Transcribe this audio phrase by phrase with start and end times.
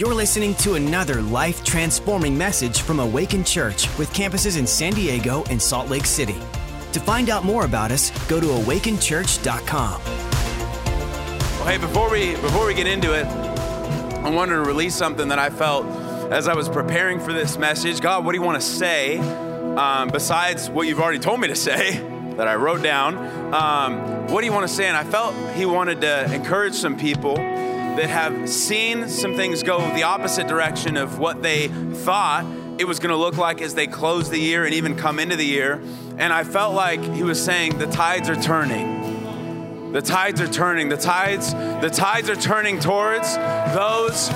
[0.00, 5.44] You're listening to another life transforming message from Awaken Church with campuses in San Diego
[5.50, 6.36] and Salt Lake City.
[6.92, 10.00] To find out more about us, go to awakenchurch.com.
[10.02, 15.38] Well, hey, before we before we get into it, I wanted to release something that
[15.38, 15.84] I felt
[16.32, 18.00] as I was preparing for this message.
[18.00, 21.56] God, what do you want to say um, besides what you've already told me to
[21.56, 21.98] say
[22.38, 23.18] that I wrote down?
[23.52, 24.86] Um, what do you want to say?
[24.86, 27.36] And I felt He wanted to encourage some people
[27.96, 32.44] that have seen some things go the opposite direction of what they thought
[32.78, 35.36] it was going to look like as they close the year and even come into
[35.36, 35.82] the year.
[36.16, 39.92] And I felt like He was saying the tides are turning.
[39.92, 40.88] The tides are turning.
[40.88, 43.36] The tides, the tides are turning towards
[43.74, 44.28] those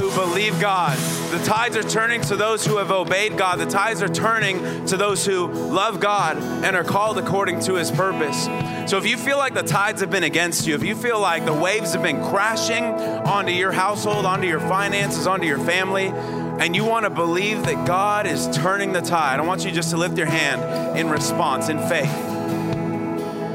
[0.00, 0.98] who believe God.
[1.32, 3.58] The tides are turning to those who have obeyed God.
[3.58, 7.90] The tides are turning to those who love God and are called according to his
[7.90, 8.44] purpose.
[8.90, 11.46] So if you feel like the tides have been against you, if you feel like
[11.46, 16.76] the waves have been crashing onto your household, onto your finances, onto your family, and
[16.76, 19.96] you want to believe that God is turning the tide, I want you just to
[19.96, 22.31] lift your hand in response, in faith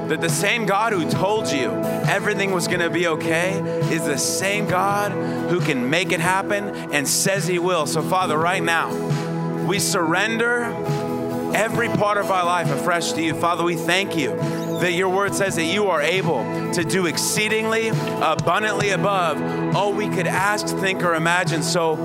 [0.08, 1.70] that the same God who told you
[2.08, 3.60] everything was going to be okay
[3.92, 7.86] is the same God who can make it happen and says He will.
[7.86, 8.94] So, Father, right now,
[9.66, 10.64] we surrender
[11.56, 13.34] every part of our life afresh to you.
[13.34, 14.36] Father, we thank you
[14.80, 20.08] that your word says that you are able to do exceedingly abundantly above all we
[20.08, 21.64] could ask, think, or imagine.
[21.64, 21.96] So,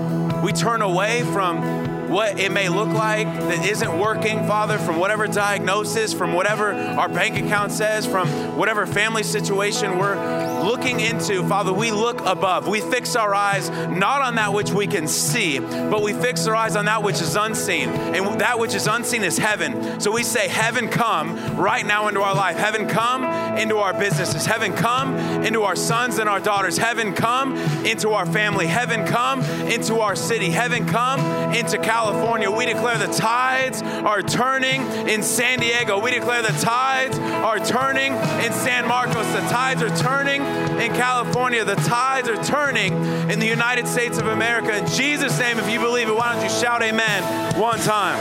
[0.43, 1.82] we turn away from
[2.13, 7.09] what it may look like that isn't working, Father, from whatever diagnosis, from whatever our
[7.09, 10.15] bank account says, from whatever family situation we're
[10.63, 12.67] looking into, Father, we look above.
[12.67, 16.55] We fix our eyes not on that which we can see, but we fix our
[16.55, 17.89] eyes on that which is unseen.
[17.89, 19.99] And that which is unseen is heaven.
[19.99, 22.57] So we say, Heaven come right now into our life.
[22.57, 23.23] Heaven come
[23.57, 24.45] into our businesses.
[24.45, 26.77] Heaven come into our sons and our daughters.
[26.77, 28.67] Heaven come into our family.
[28.67, 30.49] Heaven come into our city.
[30.49, 31.19] Heaven come
[31.53, 32.49] into California.
[32.49, 35.99] We declare the tides are turning in San Diego.
[35.99, 39.25] We declare the tides are turning in San Marcos.
[39.27, 41.63] The tides are turning in California.
[41.63, 42.91] The tides are turning
[43.29, 44.77] in the United States of America.
[44.77, 47.23] In Jesus' name, if you believe it, why don't you shout amen
[47.57, 48.19] one time?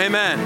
[0.00, 0.40] Amen.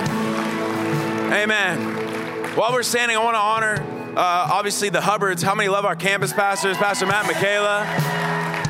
[1.32, 2.54] Amen.
[2.54, 5.42] While we're standing, I want to honor uh, obviously the Hubbards.
[5.42, 6.76] How many love our campus pastors?
[6.76, 7.82] Pastor Matt Michaela.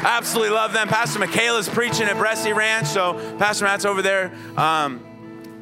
[0.04, 0.86] Absolutely love them.
[0.86, 5.04] Pastor Michaela's preaching at Bressi Ranch, so Pastor Matt's over there, um,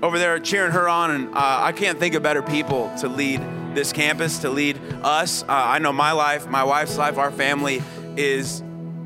[0.03, 3.41] over there cheering her on, and uh, I can't think of better people to lead
[3.75, 5.43] this campus, to lead us.
[5.43, 7.83] Uh, I know my life, my wife's life, our family
[8.17, 8.63] is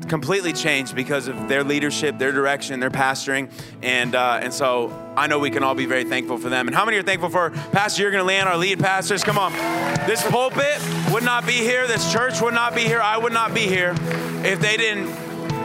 [0.07, 3.49] completely changed because of their leadership, their direction, their pastoring,
[3.81, 6.67] and uh, and so I know we can all be very thankful for them.
[6.67, 9.23] And how many are thankful for Pastor Jurgen and Leanne, our lead pastors?
[9.23, 9.53] Come on,
[10.07, 10.81] this pulpit
[11.11, 13.95] would not be here, this church would not be here, I would not be here
[14.43, 15.07] if they didn't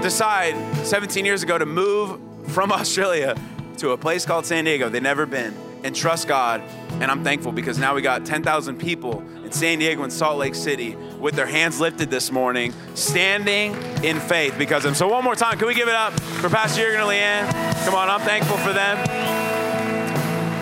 [0.03, 0.55] decide
[0.87, 3.35] 17 years ago to move from Australia
[3.79, 6.63] to a place called San Diego they'd never been and trust God.
[6.93, 10.55] And I'm thankful because now we got 10,000 people in San Diego and Salt Lake
[10.55, 14.95] City with their hands lifted this morning, standing in faith because of them.
[14.95, 17.85] So, one more time, can we give it up for Pastor Jurgen and Leanne?
[17.85, 18.99] Come on, I'm thankful for them.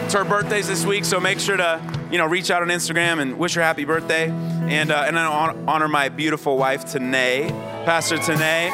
[0.04, 3.20] It's her birthday's this week, so make sure to you know reach out on Instagram
[3.20, 4.28] and wish her happy birthday.
[4.28, 7.48] And uh, and I honor my beautiful wife Tanae,
[7.86, 8.70] Pastor Tanae,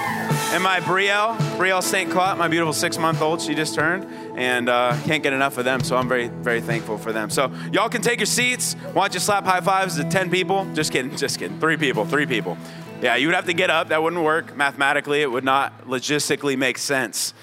[0.53, 2.11] and my Brielle, Brielle St.
[2.11, 3.41] Claude, my beautiful six-month-old.
[3.41, 4.05] She just turned,
[4.39, 5.83] and uh, can't get enough of them.
[5.83, 7.29] So I'm very very thankful for them.
[7.29, 8.75] So y'all can take your seats.
[8.93, 10.65] Why don't you slap high fives to ten people?
[10.75, 11.59] Just kidding, just kidding.
[11.59, 12.57] Three people, three people.
[13.03, 13.89] Yeah, you would have to get up.
[13.89, 15.23] That wouldn't work mathematically.
[15.23, 17.35] It would not logistically make sense.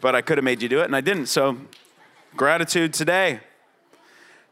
[0.00, 1.26] But I could have made you do it, and I didn't.
[1.26, 1.58] So
[2.36, 3.40] gratitude today.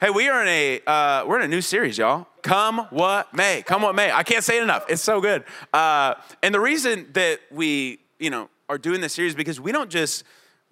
[0.00, 2.26] Hey, we are in a uh, we're in a new series, y'all.
[2.42, 4.10] Come what may, come what may.
[4.10, 4.84] I can't say it enough.
[4.88, 5.44] It's so good.
[5.72, 9.90] Uh, and the reason that we, you know, are doing this series because we don't
[9.90, 10.24] just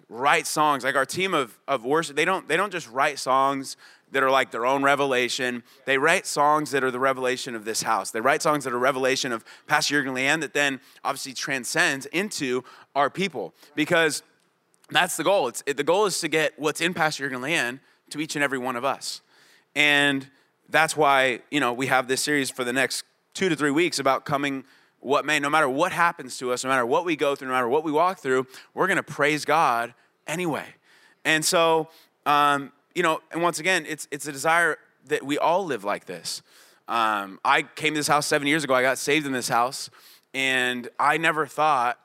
[0.09, 0.83] write songs.
[0.83, 3.77] Like our team of of worship, they don't they don't just write songs
[4.11, 5.63] that are like their own revelation.
[5.85, 8.11] They write songs that are the revelation of this house.
[8.11, 12.63] They write songs that are revelation of Pastor Jurgen Leanne that then obviously transcends into
[12.95, 14.23] our people because
[14.89, 15.47] that's the goal.
[15.47, 17.79] It's, it, the goal is to get what's in Pastor Jurgen Leanne
[18.11, 19.21] to each and every one of us.
[19.75, 20.27] And
[20.69, 23.03] that's why, you know, we have this series for the next
[23.33, 24.63] two to three weeks about coming
[25.05, 27.53] what may, no matter what happens to us, no matter what we go through, no
[27.53, 29.93] matter what we walk through, we're going to praise God
[30.25, 30.65] anyway.
[31.23, 31.89] And so,
[32.25, 36.05] um, you know, and once again, it's, it's a desire that we all live like
[36.05, 36.41] this.
[36.87, 38.73] Um, I came to this house seven years ago.
[38.73, 39.91] I got saved in this house,
[40.33, 41.99] and I never thought,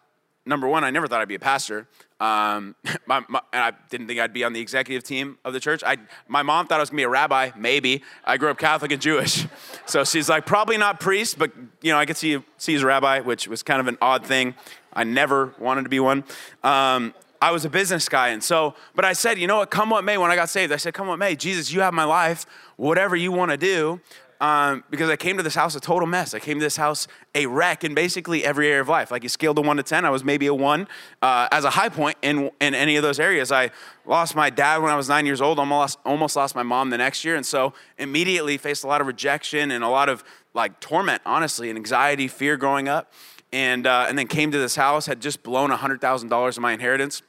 [0.44, 1.88] number one, I never thought I'd be a pastor.
[2.20, 2.76] Um,
[3.06, 5.82] my, my, and I didn't think I'd be on the executive team of the church.
[5.84, 5.96] I,
[6.28, 8.02] my mom thought I was gonna be a rabbi, maybe.
[8.24, 9.46] I grew up Catholic and Jewish.
[9.86, 11.50] So she's like, probably not priest, but
[11.82, 14.24] you know, I could see, see as a rabbi, which was kind of an odd
[14.24, 14.54] thing.
[14.92, 16.22] I never wanted to be one.
[16.62, 17.12] Um,
[17.42, 18.28] I was a business guy.
[18.28, 20.72] And so, but I said, you know what, come what may, when I got saved,
[20.72, 22.46] I said, come what may, Jesus, you have my life,
[22.76, 24.00] whatever you wanna do
[24.40, 26.32] um, because I came to this house a total mess.
[26.32, 29.10] I came to this house a wreck in basically every area of life.
[29.10, 30.88] Like you scaled a one to 10, I was maybe a one.
[31.20, 33.70] Uh, as a high point in, in any of those areas, I
[34.06, 36.98] lost my dad when I was nine years old, almost, almost lost my mom the
[36.98, 37.36] next year.
[37.36, 41.68] And so immediately faced a lot of rejection and a lot of like torment, honestly,
[41.68, 43.12] and anxiety, fear growing up.
[43.52, 47.22] And, uh, and then came to this house, had just blown $100,000 of my inheritance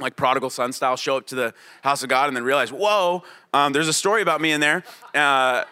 [0.00, 1.52] like prodigal son style, show up to the
[1.82, 4.84] house of God and then realize, whoa, um, there's a story about me in there.
[5.12, 5.64] Uh,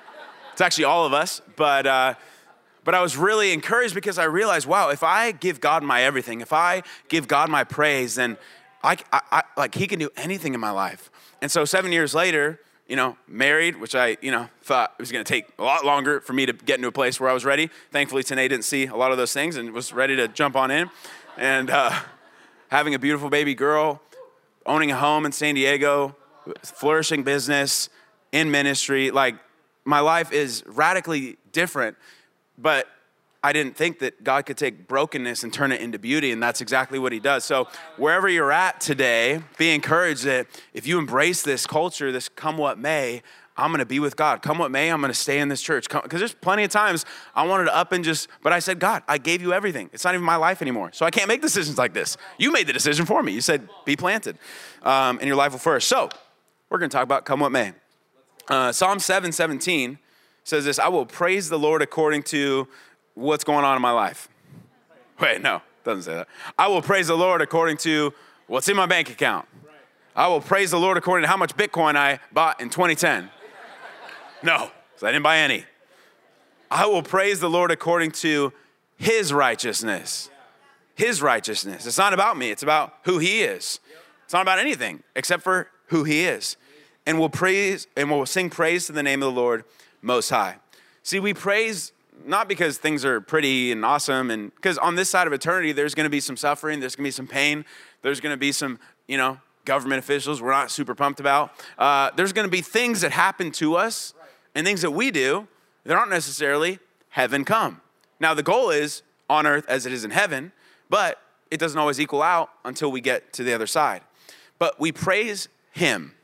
[0.56, 1.87] it's actually all of us, but.
[1.87, 2.14] Uh,
[2.82, 6.41] but I was really encouraged because I realized, wow, if I give God my everything,
[6.41, 8.37] if I give God my praise, then
[8.81, 11.11] I, I, I, like He can do anything in my life.
[11.43, 15.11] And so seven years later, you know, married, which I, you know, thought it was
[15.11, 17.32] going to take a lot longer for me to get into a place where I
[17.32, 17.70] was ready.
[17.91, 20.70] Thankfully, Tanae didn't see a lot of those things and was ready to jump on
[20.70, 20.88] in.
[21.37, 21.91] And uh,
[22.69, 24.00] having a beautiful baby girl,
[24.64, 26.14] owning a home in San Diego,
[26.62, 27.88] flourishing business,
[28.31, 29.37] in ministry, like
[29.87, 31.97] my life is radically different,
[32.59, 32.88] but
[33.43, 36.61] I didn't think that God could take brokenness and turn it into beauty, and that's
[36.61, 37.44] exactly what He does.
[37.44, 42.59] So, wherever you're at today, be encouraged that if you embrace this culture, this come
[42.59, 43.23] what may,
[43.56, 44.43] I'm gonna be with God.
[44.43, 45.88] Come what may, I'm gonna stay in this church.
[45.88, 49.05] Because there's plenty of times I wanted to up and just, but I said, God,
[49.06, 49.88] I gave you everything.
[49.93, 50.91] It's not even my life anymore.
[50.93, 52.17] So I can't make decisions like this.
[52.38, 53.33] You made the decision for me.
[53.33, 54.38] You said, be planted,
[54.83, 55.85] um, and your life will flourish.
[55.85, 56.09] So,
[56.69, 57.73] we're gonna talk about come what may.
[58.49, 59.99] Uh, Psalm 7 17
[60.45, 62.69] says this I will praise the Lord according to
[63.15, 64.29] what's going on in my life.
[65.21, 66.29] Wait, no, doesn't say that.
[66.59, 68.13] I will praise the Lord according to
[68.47, 69.49] what's in my bank account.
[70.15, 73.31] I will praise the Lord according to how much Bitcoin I bought in 2010.
[74.43, 74.71] No,
[75.03, 75.65] I didn't buy any.
[76.71, 78.53] I will praise the Lord according to
[78.97, 80.31] his righteousness.
[80.95, 81.87] His righteousness.
[81.87, 83.81] It's not about me, it's about who he is.
[84.25, 86.59] It's not about anything except for who he is
[87.06, 89.64] and we'll praise and we'll sing praise to the name of the Lord
[90.03, 90.56] Most High.
[91.03, 91.93] See, we praise
[92.25, 95.94] not because things are pretty and awesome, and because on this side of eternity, there's
[95.94, 97.64] going to be some suffering, there's going to be some pain,
[98.03, 101.53] there's going to be some, you know, government officials we're not super pumped about.
[101.79, 104.14] Uh, there's going to be things that happen to us
[104.55, 105.47] and things that we do
[105.85, 106.79] that aren't necessarily
[107.11, 107.81] heaven come.
[108.19, 110.52] Now, the goal is on earth as it is in heaven,
[110.88, 111.20] but
[111.50, 114.02] it doesn't always equal out until we get to the other side.
[114.59, 116.16] But we praise Him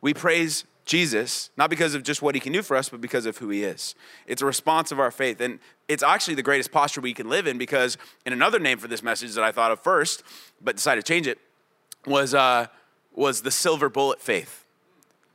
[0.00, 3.26] we praise Jesus, not because of just what he can do for us, but because
[3.26, 3.94] of who he is.
[4.26, 5.40] It's a response of our faith.
[5.40, 8.88] And it's actually the greatest posture we can live in because, in another name for
[8.88, 10.22] this message that I thought of first,
[10.60, 11.38] but decided to change it,
[12.06, 12.66] was, uh,
[13.14, 14.64] was the silver bullet faith.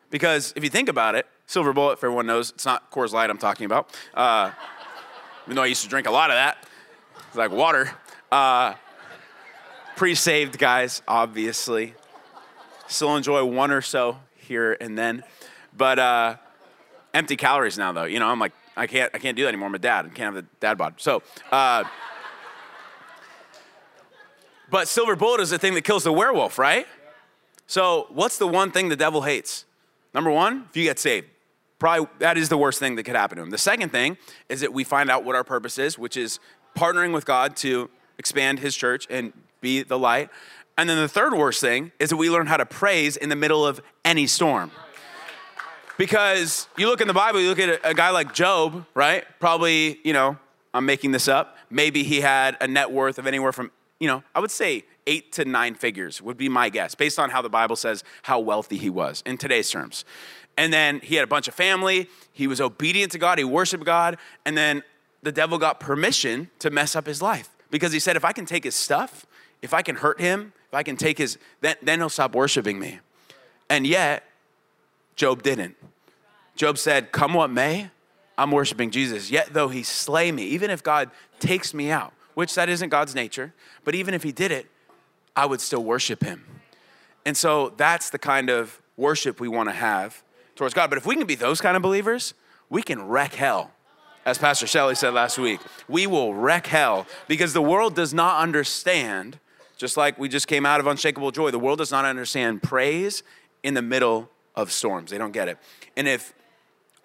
[0.10, 3.30] Because if you think about it, silver bullet, for everyone knows, it's not Coors Light
[3.30, 3.90] I'm talking about.
[4.14, 4.52] Uh,
[5.46, 6.58] even though I used to drink a lot of that,
[7.28, 7.92] it's like water.
[8.32, 8.74] Uh,
[9.96, 11.94] Pre saved guys, obviously.
[12.88, 15.24] Still enjoy one or so here and then.
[15.76, 16.36] But uh,
[17.14, 18.06] empty calories now, though.
[18.06, 19.68] You know, I'm like, I can't, I can't do that anymore.
[19.68, 20.06] I'm a dad.
[20.06, 20.96] I can't have the dad bod.
[20.98, 21.84] So, uh,
[24.70, 26.88] but silver bullet is the thing that kills the werewolf, right?
[27.68, 29.66] So, what's the one thing the devil hates?
[30.14, 31.28] Number one, if you get saved.
[31.78, 33.50] Probably that is the worst thing that could happen to him.
[33.50, 36.40] The second thing is that we find out what our purpose is, which is
[36.76, 40.30] partnering with God to expand his church and be the light.
[40.78, 43.36] And then the third worst thing is that we learn how to praise in the
[43.36, 44.72] middle of any storm.
[45.98, 49.24] Because you look in the Bible, you look at a guy like Job, right?
[49.40, 50.38] Probably, you know,
[50.74, 51.58] I'm making this up.
[51.70, 55.32] Maybe he had a net worth of anywhere from, you know, I would say eight
[55.34, 58.78] to nine figures would be my guess, based on how the Bible says how wealthy
[58.78, 60.04] he was in today's terms.
[60.58, 62.10] And then he had a bunch of family.
[62.34, 63.38] He was obedient to God.
[63.38, 64.18] He worshiped God.
[64.46, 64.84] And then
[65.22, 68.46] the devil got permission to mess up his life because he said, if I can
[68.46, 69.26] take his stuff,
[69.62, 73.00] if I can hurt him, I can take his, then, then he'll stop worshiping me.
[73.70, 74.24] And yet,
[75.16, 75.76] Job didn't.
[76.56, 77.90] Job said, Come what may,
[78.38, 79.32] I'm worshiping Jesus.
[79.32, 83.16] Yet though he slay me, even if God takes me out, which that isn't God's
[83.16, 83.54] nature,
[83.84, 84.68] but even if he did it,
[85.36, 86.46] I would still worship him.
[87.26, 90.24] And so that's the kind of worship we want to have
[90.56, 90.90] towards God.
[90.90, 92.34] But if we can be those kind of believers,
[92.70, 93.72] we can wreck hell.
[94.26, 98.42] As Pastor Shelley said last week, we will wreck hell because the world does not
[98.42, 99.40] understand
[99.78, 103.24] just like we just came out of unshakable joy, the world does not understand praise
[103.64, 105.12] in the middle of storms.
[105.12, 105.58] They don't get it.
[105.98, 106.34] And if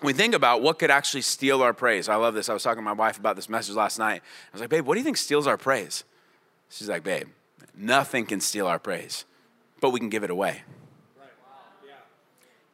[0.02, 2.48] we think about what could actually steal our praise, I love this.
[2.48, 4.22] I was talking to my wife about this message last night.
[4.22, 6.04] I was like, babe, what do you think steals our praise?
[6.70, 7.28] She's like, babe,
[7.80, 9.24] Nothing can steal our praise,
[9.80, 10.62] but we can give it away.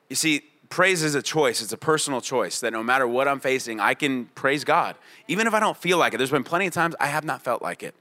[0.09, 1.63] You see, praise is a choice.
[1.63, 4.97] It's a personal choice that no matter what I'm facing, I can praise God.
[5.29, 6.19] Even if I don't feel like it.
[6.19, 7.95] There's been plenty of times I have not felt like it,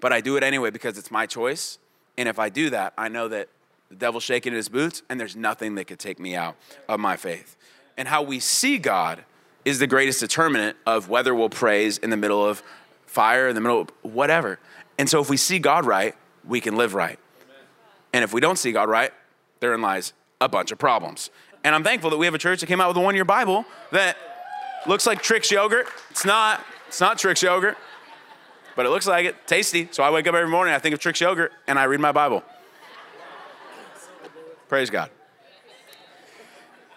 [0.00, 1.78] but I do it anyway because it's my choice.
[2.16, 3.48] And if I do that, I know that
[3.88, 6.56] the devil's shaking his boots and there's nothing that could take me out
[6.88, 7.56] of my faith.
[7.96, 9.24] And how we see God
[9.64, 12.62] is the greatest determinant of whether we'll praise in the middle of
[13.06, 14.58] fire, in the middle of whatever.
[14.98, 16.14] And so if we see God right,
[16.46, 17.18] we can live right.
[18.12, 19.12] And if we don't see God right,
[19.60, 21.30] therein lies a bunch of problems.
[21.62, 23.24] And I'm thankful that we have a church that came out with a one year
[23.24, 24.16] Bible that
[24.86, 25.86] looks like Trix yogurt.
[26.10, 27.76] It's not, it's not Trix yogurt,
[28.76, 29.88] but it looks like it, tasty.
[29.90, 32.12] So I wake up every morning, I think of Trix yogurt, and I read my
[32.12, 32.42] Bible.
[34.68, 35.10] Praise God.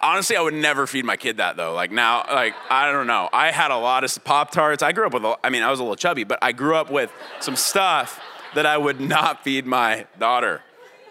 [0.01, 1.73] Honestly, I would never feed my kid that though.
[1.73, 3.29] Like now, like, I don't know.
[3.31, 4.83] I had a lot of Pop Tarts.
[4.83, 6.75] I grew up with, a, I mean, I was a little chubby, but I grew
[6.75, 8.19] up with some stuff
[8.53, 10.61] that I would not feed my daughter.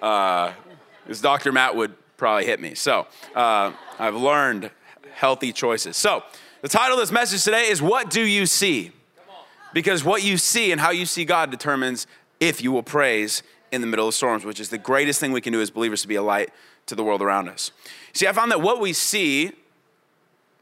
[0.01, 0.53] Uh,
[1.21, 1.53] Dr.
[1.53, 2.75] Matt would probably hit me.
[2.75, 4.71] So uh, I've learned
[5.15, 5.97] healthy choices.
[5.97, 6.23] So
[6.61, 8.93] the title of this message today is What Do You See?
[9.73, 12.07] Because what you see and how you see God determines
[12.41, 15.41] if you will praise in the middle of storms, which is the greatest thing we
[15.41, 16.51] can do as believers to be a light
[16.87, 17.71] to the world around us.
[18.13, 19.53] See, I found that what we see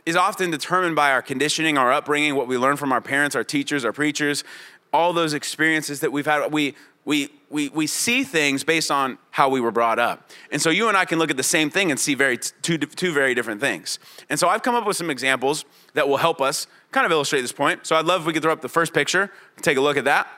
[0.07, 3.45] is often determined by our conditioning, our upbringing, what we learn from our parents, our
[3.45, 4.45] teachers, our preachers,
[4.93, 6.53] all those experiences that we've had.
[6.53, 6.75] We,
[7.05, 10.31] we, we, we see things based on how we were brought up.
[10.53, 12.79] And so you and I can look at the same thing and see very, two,
[12.79, 13.99] two very different things.
[14.29, 15.65] And so I've come up with some examples
[15.95, 17.87] that will help us kind of illustrate this point.
[17.87, 19.31] So I'd love if we could throw up the first picture,
[19.63, 20.29] take a look at that.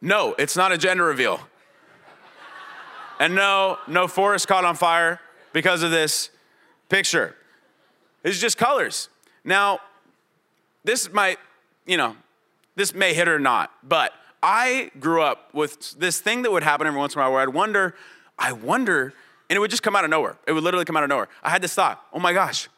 [0.00, 1.40] No, it's not a gender reveal.
[3.18, 5.20] And no, no forest caught on fire
[5.52, 6.30] because of this
[6.88, 7.34] picture.
[8.22, 9.08] It's just colors.
[9.44, 9.80] Now,
[10.84, 11.38] this might,
[11.86, 12.14] you know,
[12.74, 14.12] this may hit or not, but
[14.42, 17.40] I grew up with this thing that would happen every once in a while where
[17.40, 17.94] I'd wonder,
[18.38, 19.14] I wonder,
[19.48, 20.36] and it would just come out of nowhere.
[20.46, 21.28] It would literally come out of nowhere.
[21.42, 22.68] I had this thought, oh my gosh.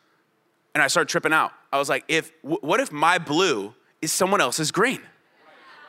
[0.75, 1.53] And I started tripping out.
[1.73, 5.01] I was like, if what if my blue is someone else's green?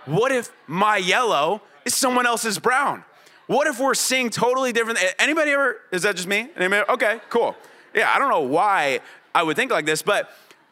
[0.06, 3.04] What if my yellow is someone else's brown?
[3.48, 5.00] What if we're seeing totally different?
[5.18, 5.78] Anybody ever?
[5.92, 6.50] Is that just me?
[6.56, 6.84] Anybody?
[6.90, 7.56] Okay, cool.
[7.94, 9.00] Yeah, I don't know why
[9.34, 10.30] I would think like this, but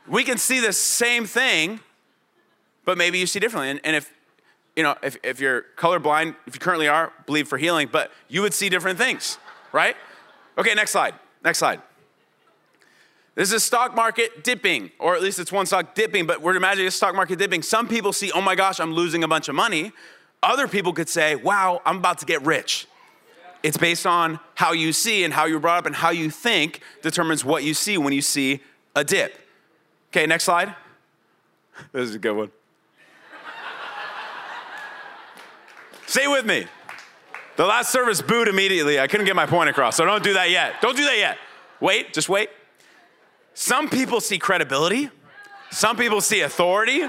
[0.07, 1.79] we can see the same thing,
[2.85, 3.71] but maybe you see differently.
[3.71, 4.13] And, and if
[4.75, 8.43] you know, if, if you're colorblind, if you currently are, believe for healing, but you
[8.43, 9.39] would see different things,
[9.71, 9.95] right?
[10.57, 11.15] Okay, next slide.
[11.43, 11.81] Next slide.
[13.37, 16.87] This is stock market dipping, or at least it's one stock dipping, but we're imagining
[16.87, 17.61] a stock market dipping.
[17.61, 19.91] Some people see, oh my gosh, I'm losing a bunch of money.
[20.41, 22.87] Other people could say, wow, I'm about to get rich.
[23.61, 26.81] It's based on how you see and how you're brought up and how you think
[27.03, 28.59] determines what you see when you see
[28.95, 29.39] a dip.
[30.09, 30.73] Okay, next slide.
[31.91, 32.51] This is a good one.
[36.07, 36.65] Stay with me.
[37.55, 38.99] The last service booed immediately.
[38.99, 40.81] I couldn't get my point across, so don't do that yet.
[40.81, 41.37] Don't do that yet.
[41.79, 42.49] Wait, just wait.
[43.59, 45.09] Some people see credibility,
[45.71, 47.01] some people see authority,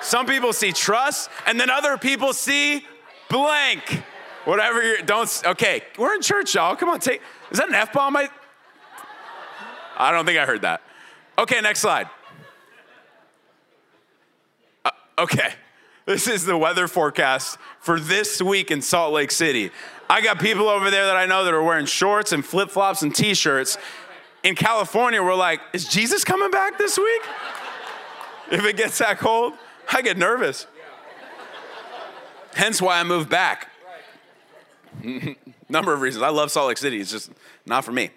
[0.00, 2.86] some people see trust, and then other people see
[3.28, 4.02] blank.
[4.46, 6.76] Whatever you're, don't, okay, we're in church, y'all.
[6.76, 7.20] Come on, take,
[7.50, 8.16] is that an F bomb?
[8.16, 8.30] I,
[9.98, 10.80] I don't think I heard that.
[11.36, 12.08] Okay, next slide.
[14.86, 15.52] Uh, okay.
[16.04, 19.70] This is the weather forecast for this week in Salt Lake City.
[20.10, 23.02] I got people over there that I know that are wearing shorts and flip flops
[23.02, 23.78] and t shirts.
[24.42, 27.22] In California, we're like, is Jesus coming back this week?
[28.50, 29.54] If it gets that cold,
[29.92, 30.66] I get nervous.
[32.54, 33.70] Hence why I moved back.
[35.68, 36.22] Number of reasons.
[36.22, 37.30] I love Salt Lake City, it's just
[37.66, 38.10] not for me.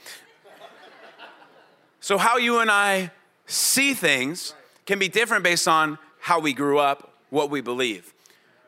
[2.00, 3.12] So, how you and I
[3.46, 4.54] see things
[4.86, 8.14] can be different based on how we grew up what we believe.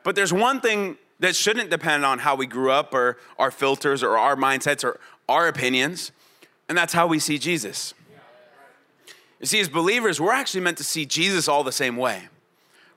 [0.02, 4.02] But there's one thing that shouldn't depend on how we grew up or our filters
[4.02, 4.98] or our mindsets or
[5.28, 6.12] our opinions,
[6.68, 7.94] and that's how we see Jesus.
[9.40, 12.28] You see, as believers, we're actually meant to see Jesus all the same way.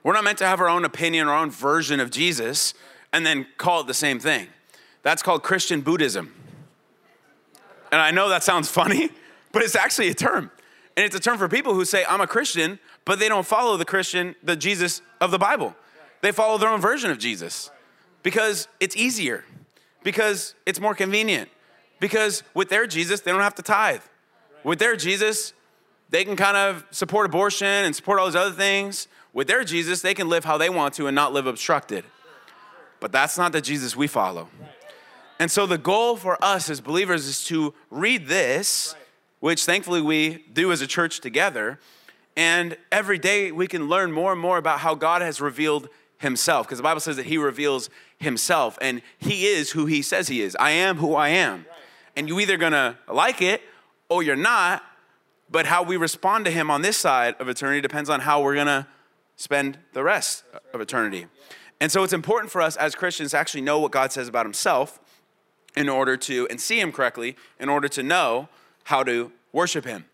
[0.02, 2.74] We're not meant to have our own opinion, our own version of Jesus,
[3.12, 4.48] and then call it the same thing.
[5.02, 6.34] That's called Christian Buddhism.
[7.92, 9.10] And I know that sounds funny,
[9.52, 10.50] but it's actually a term.
[10.96, 13.76] And it's a term for people who say, I'm a Christian, but they don't follow
[13.76, 15.74] the Christian, the Jesus of the Bible.
[16.20, 17.70] They follow their own version of Jesus
[18.22, 19.44] because it's easier,
[20.02, 21.48] because it's more convenient,
[22.02, 24.00] because with their Jesus, they don't have to tithe.
[24.64, 25.54] With their Jesus,
[26.10, 29.06] they can kind of support abortion and support all those other things.
[29.32, 32.04] With their Jesus, they can live how they want to and not live obstructed.
[32.98, 34.48] But that's not the Jesus we follow.
[35.38, 38.96] And so the goal for us as believers is to read this,
[39.38, 41.78] which thankfully we do as a church together,
[42.36, 46.66] and every day we can learn more and more about how God has revealed himself
[46.66, 50.40] because the Bible says that he reveals himself and he is who he says he
[50.40, 50.56] is.
[50.56, 51.66] I am who I am.
[52.16, 53.62] And you either gonna like it
[54.08, 54.84] or you're not,
[55.50, 58.54] but how we respond to him on this side of eternity depends on how we're
[58.54, 58.88] gonna
[59.36, 61.26] spend the rest of eternity.
[61.80, 64.46] And so it's important for us as Christians to actually know what God says about
[64.46, 65.00] himself
[65.76, 68.48] in order to, and see him correctly, in order to know
[68.84, 70.04] how to worship him.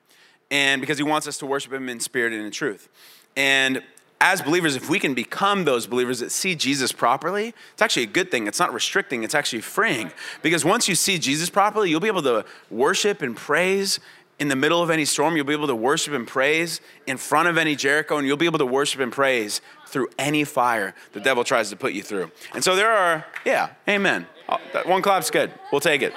[0.50, 2.88] And because he wants us to worship him in spirit and in truth.
[3.37, 3.83] And
[4.20, 8.06] as believers, if we can become those believers that see Jesus properly, it's actually a
[8.06, 8.46] good thing.
[8.46, 10.10] It's not restricting, it's actually freeing.
[10.42, 14.00] Because once you see Jesus properly, you'll be able to worship and praise
[14.38, 15.37] in the middle of any storm.
[15.37, 18.46] You'll be able to worship and praise in front of any Jericho, and you'll be
[18.46, 22.30] able to worship and praise through any fire the devil tries to put you through.
[22.54, 24.26] And so there are, yeah, amen.
[24.48, 25.52] Oh, one clap's good.
[25.70, 26.12] We'll take it.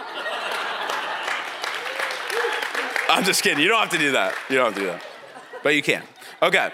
[3.10, 3.60] I'm just kidding.
[3.60, 4.34] You don't have to do that.
[4.50, 5.04] You don't have to do that.
[5.64, 6.02] But you can.
[6.42, 6.72] Okay.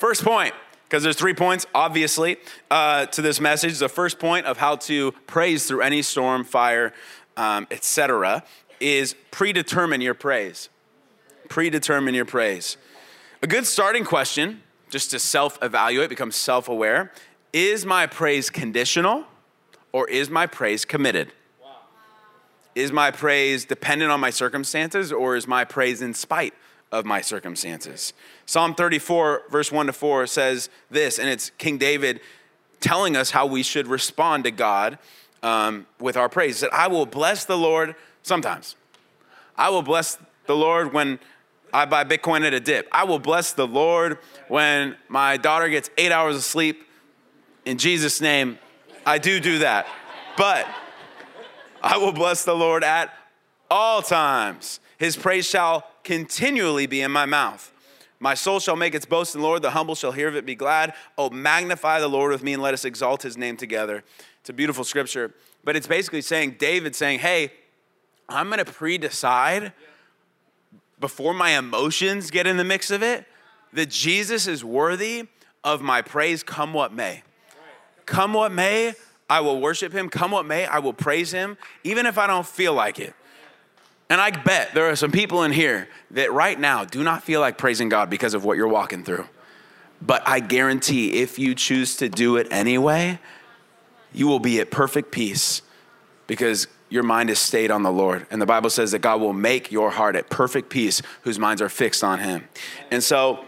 [0.00, 0.54] First point,
[0.84, 2.38] because there's three points, obviously,
[2.70, 3.78] uh, to this message.
[3.78, 6.94] The first point of how to praise through any storm, fire,
[7.36, 8.42] um, etc.,
[8.80, 10.70] is predetermine your praise.
[11.50, 12.78] Predetermine your praise.
[13.42, 17.12] A good starting question, just to self evaluate, become self aware
[17.52, 19.24] is my praise conditional
[19.92, 21.30] or is my praise committed?
[22.74, 26.54] Is my praise dependent on my circumstances or is my praise in spite
[26.92, 28.12] of my circumstances.
[28.46, 32.20] Psalm 34, verse 1 to 4 says this, and it's King David
[32.80, 34.98] telling us how we should respond to God
[35.42, 36.60] um, with our praise.
[36.60, 38.76] That I will bless the Lord sometimes.
[39.56, 41.18] I will bless the Lord when
[41.72, 42.88] I buy Bitcoin at a dip.
[42.90, 44.18] I will bless the Lord
[44.48, 46.86] when my daughter gets eight hours of sleep.
[47.64, 48.58] In Jesus' name,
[49.06, 49.86] I do do that.
[50.36, 50.66] But
[51.82, 53.14] I will bless the Lord at
[53.70, 54.80] all times.
[54.98, 57.72] His praise shall continually be in my mouth.
[58.18, 59.62] My soul shall make its boast in the Lord.
[59.62, 60.92] The humble shall hear of it, be glad.
[61.16, 64.04] Oh, magnify the Lord with me and let us exalt his name together.
[64.40, 65.34] It's a beautiful scripture.
[65.64, 67.52] But it's basically saying, David saying, hey,
[68.28, 69.72] I'm going to pre decide
[71.00, 73.26] before my emotions get in the mix of it
[73.72, 75.28] that Jesus is worthy
[75.64, 77.22] of my praise, come what may.
[78.06, 78.94] Come what may,
[79.28, 80.08] I will worship him.
[80.08, 83.14] Come what may, I will praise him, even if I don't feel like it.
[84.10, 87.40] And I bet there are some people in here that right now do not feel
[87.40, 89.24] like praising God because of what you're walking through.
[90.02, 93.20] But I guarantee if you choose to do it anyway,
[94.12, 95.62] you will be at perfect peace
[96.26, 98.26] because your mind is stayed on the Lord.
[98.32, 101.62] And the Bible says that God will make your heart at perfect peace whose minds
[101.62, 102.48] are fixed on him.
[102.90, 103.44] And so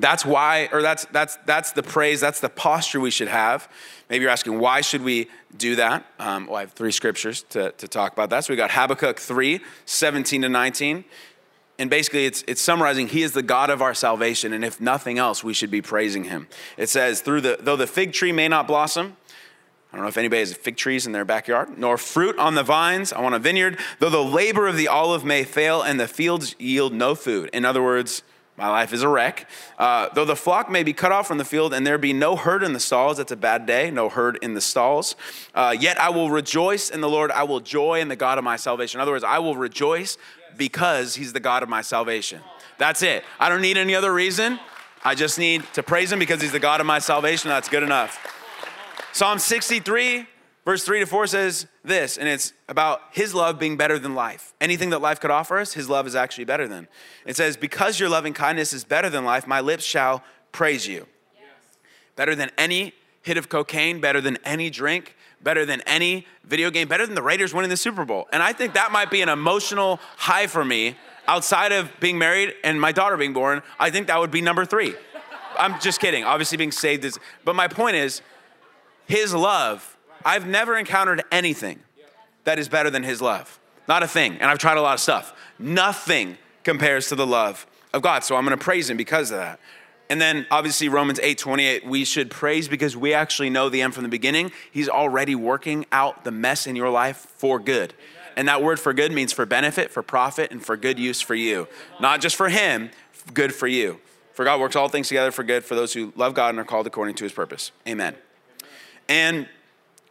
[0.00, 3.68] that's why, or that's that's that's the praise, that's the posture we should have.
[4.08, 6.06] Maybe you're asking, why should we do that?
[6.18, 8.44] Um, well, I have three scriptures to, to talk about that.
[8.44, 11.04] So we got Habakkuk 3, 17 to 19.
[11.80, 15.18] And basically, it's, it's summarizing, He is the God of our salvation, and if nothing
[15.18, 16.48] else, we should be praising Him.
[16.76, 19.16] It says, Through the, though the fig tree may not blossom,
[19.92, 22.62] I don't know if anybody has fig trees in their backyard, nor fruit on the
[22.62, 23.12] vines.
[23.12, 23.78] I want a vineyard.
[24.00, 27.48] Though the labor of the olive may fail and the fields yield no food.
[27.52, 28.22] In other words,
[28.58, 29.48] my life is a wreck.
[29.78, 32.34] Uh, though the flock may be cut off from the field and there be no
[32.34, 35.14] herd in the stalls, that's a bad day, no herd in the stalls.
[35.54, 37.30] Uh, yet I will rejoice in the Lord.
[37.30, 38.98] I will joy in the God of my salvation.
[38.98, 40.18] In other words, I will rejoice
[40.56, 42.40] because he's the God of my salvation.
[42.78, 43.22] That's it.
[43.38, 44.58] I don't need any other reason.
[45.04, 47.50] I just need to praise him because he's the God of my salvation.
[47.50, 48.18] That's good enough.
[49.12, 50.26] Psalm 63,
[50.68, 54.52] Verse 3 to 4 says this, and it's about his love being better than life.
[54.60, 56.88] Anything that life could offer us, his love is actually better than.
[57.24, 61.06] It says, Because your loving kindness is better than life, my lips shall praise you.
[61.34, 61.78] Yes.
[62.16, 66.86] Better than any hit of cocaine, better than any drink, better than any video game,
[66.86, 68.28] better than the Raiders winning the Super Bowl.
[68.30, 72.52] And I think that might be an emotional high for me outside of being married
[72.62, 73.62] and my daughter being born.
[73.80, 74.94] I think that would be number three.
[75.58, 76.24] I'm just kidding.
[76.24, 78.20] Obviously, being saved is, but my point is,
[79.06, 79.94] his love
[80.28, 81.80] I've never encountered anything
[82.44, 83.58] that is better than his love.
[83.88, 84.34] Not a thing.
[84.34, 85.32] And I've tried a lot of stuff.
[85.58, 88.24] Nothing compares to the love of God.
[88.24, 89.58] So I'm going to praise him because of that.
[90.10, 93.94] And then obviously Romans 8 28, we should praise because we actually know the end
[93.94, 94.52] from the beginning.
[94.70, 97.94] He's already working out the mess in your life for good.
[98.36, 101.34] And that word for good means for benefit, for profit, and for good use for
[101.34, 101.68] you.
[102.00, 102.90] Not just for him,
[103.32, 103.98] good for you.
[104.34, 106.64] For God works all things together for good for those who love God and are
[106.64, 107.72] called according to his purpose.
[107.86, 108.14] Amen.
[109.08, 109.48] And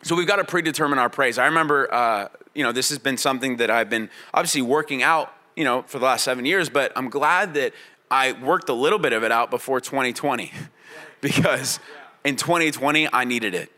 [0.03, 1.37] so we've got to predetermine our praise.
[1.37, 5.33] I remember, uh, you know, this has been something that I've been obviously working out,
[5.55, 7.73] you know, for the last seven years, but I'm glad that
[8.09, 10.51] I worked a little bit of it out before 2020
[11.21, 11.79] because
[12.23, 13.71] in 2020, I needed it.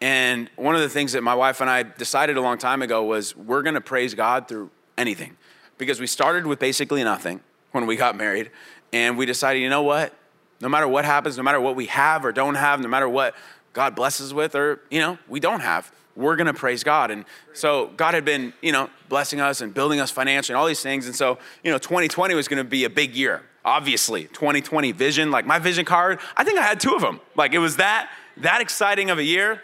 [0.00, 3.04] And one of the things that my wife and I decided a long time ago
[3.04, 5.36] was we're going to praise God through anything
[5.78, 7.40] because we started with basically nothing
[7.72, 8.50] when we got married.
[8.92, 10.12] And we decided, you know what?
[10.60, 13.34] No matter what happens, no matter what we have or don't have, no matter what
[13.74, 17.10] God blesses with or, you know, we don't have, we're going to praise God.
[17.10, 20.66] And so God had been, you know, blessing us and building us financially and all
[20.66, 21.06] these things.
[21.06, 23.42] And so, you know, 2020 was going to be a big year.
[23.64, 27.20] Obviously, 2020 vision, like my vision card, I think I had two of them.
[27.36, 29.60] Like it was that that exciting of a year.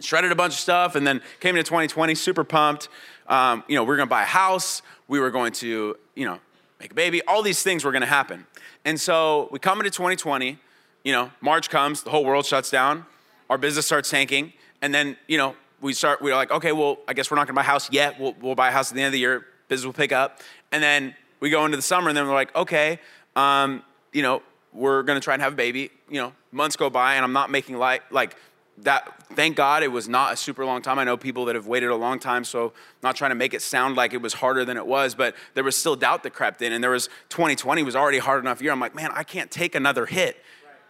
[0.00, 2.88] Shredded a bunch of stuff and then came into 2020 super pumped.
[3.28, 4.82] Um, you know, we are going to buy a house.
[5.06, 6.40] We were going to, you know,
[6.80, 7.22] make a baby.
[7.22, 8.46] All these things were going to happen.
[8.84, 10.58] And so we come into 2020,
[11.04, 13.06] you know, March comes, the whole world shuts down,
[13.48, 17.12] our business starts tanking, and then, you know, we start, we're like, okay, well, I
[17.12, 18.18] guess we're not gonna buy a house yet.
[18.18, 20.40] We'll, we'll buy a house at the end of the year, business will pick up.
[20.72, 22.98] And then we go into the summer, and then we're like, okay,
[23.36, 25.90] um, you know, we're gonna try and have a baby.
[26.08, 28.36] You know, months go by, and I'm not making light, like,
[28.78, 31.68] that thank god it was not a super long time i know people that have
[31.68, 32.72] waited a long time so I'm
[33.04, 35.62] not trying to make it sound like it was harder than it was but there
[35.62, 38.72] was still doubt that crept in and there was 2020 was already hard enough year
[38.72, 40.42] i'm like man i can't take another hit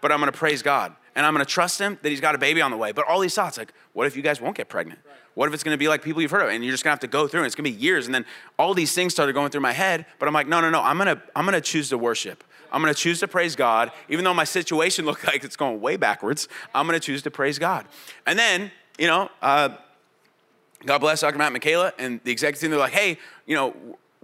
[0.04, 2.60] but i'm to praise god and i'm to trust him that he's got a baby
[2.60, 5.00] on the way but all these thoughts like what if you guys won't get pregnant
[5.32, 7.00] what if it's to be like people you've heard of and you're just to have
[7.00, 8.26] to go through and it's to be years and then
[8.58, 10.98] all these things started going through my head but i'm like no no no i'm
[10.98, 14.42] to i'm to choose to worship I'm to choose to praise God, even though my
[14.42, 16.48] situation looked like it's going way backwards.
[16.74, 17.86] I'm to choose to praise God.
[18.26, 19.76] And then, you know, uh,
[20.84, 21.38] God bless Dr.
[21.38, 22.70] Matt Michaela and the executive team.
[22.70, 23.74] They're like, hey, you know,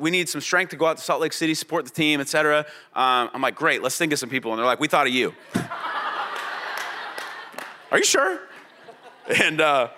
[0.00, 2.66] we need some strength to go out to Salt Lake City, support the team, etc.
[2.94, 4.50] Um, I'm like, great, let's think of some people.
[4.52, 5.34] And they're like, we thought of you.
[7.92, 8.40] Are you sure?
[9.42, 9.88] And uh,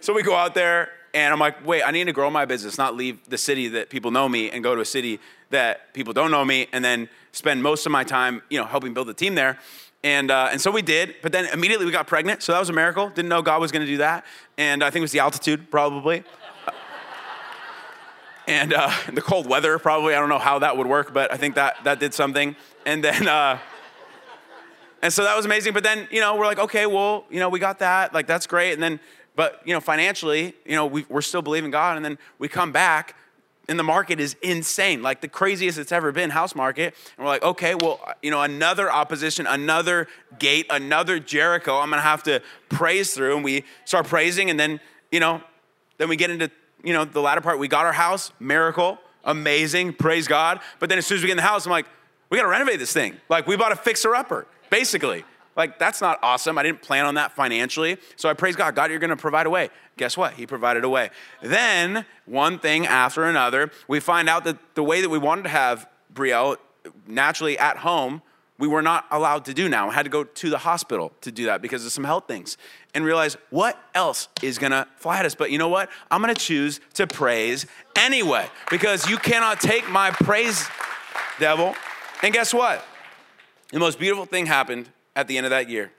[0.00, 2.76] so we go out there, and I'm like, wait, I need to grow my business,
[2.76, 5.18] not leave the city that people know me and go to a city
[5.50, 8.92] that people don't know me, and then spend most of my time, you know, helping
[8.92, 9.58] build the team there.
[10.02, 12.42] And, uh, and so we did, but then immediately we got pregnant.
[12.42, 13.08] So that was a miracle.
[13.08, 14.24] Didn't know God was going to do that.
[14.58, 16.22] And I think it was the altitude, probably.
[18.46, 20.14] And uh, the cold weather, probably.
[20.14, 22.56] I don't know how that would work, but I think that, that did something.
[22.84, 23.58] And then, uh,
[25.02, 25.72] and so that was amazing.
[25.72, 28.14] But then, you know, we're like, okay, well, you know, we got that.
[28.14, 28.72] Like, that's great.
[28.72, 29.00] And then
[29.36, 31.96] but, you know, financially, you know, we, are still believing God.
[31.96, 33.14] And then we come back
[33.68, 36.94] and the market is insane, like the craziest it's ever been, house market.
[37.16, 41.98] And we're like, okay, well, you know, another opposition, another gate, another Jericho I'm going
[41.98, 43.36] to have to praise through.
[43.36, 44.50] And we start praising.
[44.50, 44.80] And then,
[45.12, 45.42] you know,
[45.98, 46.50] then we get into,
[46.82, 47.58] you know, the latter part.
[47.58, 50.60] We got our house, miracle, amazing, praise God.
[50.78, 51.86] But then as soon as we get in the house, I'm like,
[52.30, 53.16] we got to renovate this thing.
[53.28, 55.24] Like we bought a fixer upper, basically.
[55.56, 56.58] Like, that's not awesome.
[56.58, 57.96] I didn't plan on that financially.
[58.16, 58.74] So I praise God.
[58.74, 59.70] God, you're going to provide a way.
[59.96, 60.34] Guess what?
[60.34, 61.08] He provided a way.
[61.42, 65.48] Then, one thing after another, we find out that the way that we wanted to
[65.48, 66.58] have Brielle
[67.06, 68.20] naturally at home,
[68.58, 69.90] we were not allowed to do now.
[69.90, 72.56] I had to go to the hospital to do that because of some health things
[72.94, 75.34] and realize what else is gonna fly at us.
[75.34, 75.90] But you know what?
[76.10, 77.66] I'm gonna choose to praise
[77.96, 80.66] anyway because you cannot take my praise,
[81.38, 81.74] devil.
[82.22, 82.84] And guess what?
[83.72, 85.92] The most beautiful thing happened at the end of that year.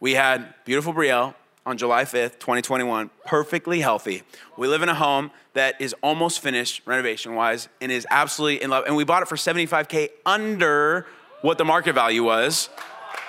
[0.00, 1.34] We had beautiful Brielle
[1.64, 4.22] on July 5th, 2021, perfectly healthy.
[4.56, 8.70] We live in a home that is almost finished renovation wise and is absolutely in
[8.70, 8.84] love.
[8.86, 11.06] And we bought it for 75K under
[11.42, 12.68] what the market value was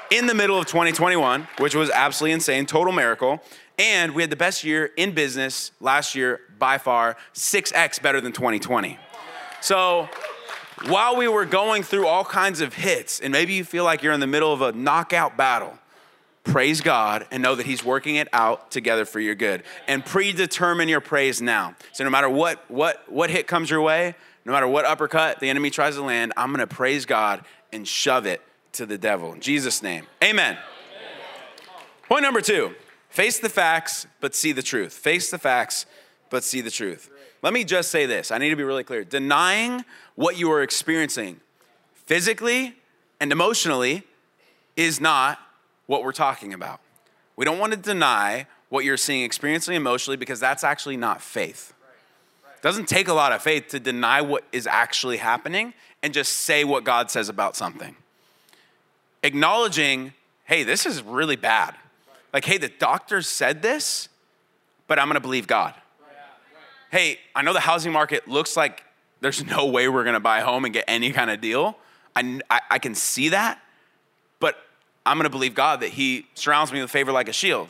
[0.09, 3.41] in the middle of 2021, which was absolutely insane, total miracle.
[3.77, 8.31] And we had the best year in business last year by far, 6x better than
[8.31, 8.99] 2020.
[9.61, 10.07] So
[10.85, 14.13] while we were going through all kinds of hits, and maybe you feel like you're
[14.13, 15.77] in the middle of a knockout battle,
[16.43, 19.63] praise God and know that He's working it out together for your good.
[19.87, 21.75] And predetermine your praise now.
[21.93, 25.49] So no matter what what what hit comes your way, no matter what uppercut the
[25.49, 28.41] enemy tries to land, I'm gonna praise God and shove it
[28.73, 29.33] to the devil.
[29.33, 30.05] In Jesus' name.
[30.23, 30.53] Amen.
[30.53, 30.59] Amen.
[32.07, 32.75] Point number two
[33.09, 34.93] face the facts, but see the truth.
[34.93, 35.85] Face the facts,
[36.29, 37.09] but see the truth.
[37.41, 39.03] Let me just say this I need to be really clear.
[39.03, 41.39] Denying what you are experiencing
[41.93, 42.75] physically
[43.19, 44.03] and emotionally
[44.75, 45.39] is not
[45.85, 46.79] what we're talking about.
[47.35, 51.73] We don't want to deny what you're seeing experiencing emotionally because that's actually not faith.
[52.63, 56.63] Doesn't take a lot of faith to deny what is actually happening and just say
[56.63, 57.95] what God says about something.
[59.21, 60.13] Acknowledging,
[60.45, 61.75] hey, this is really bad.
[62.33, 64.09] Like, hey, the doctor said this,
[64.87, 65.75] but I'm gonna believe God
[66.93, 68.83] hey, I know the housing market looks like
[69.19, 71.75] there's no way we're gonna buy a home and get any kind of deal.
[72.15, 73.59] I, I, I can see that,
[74.39, 74.57] but
[75.03, 77.67] I'm gonna believe God that He surrounds me with favor like a shield.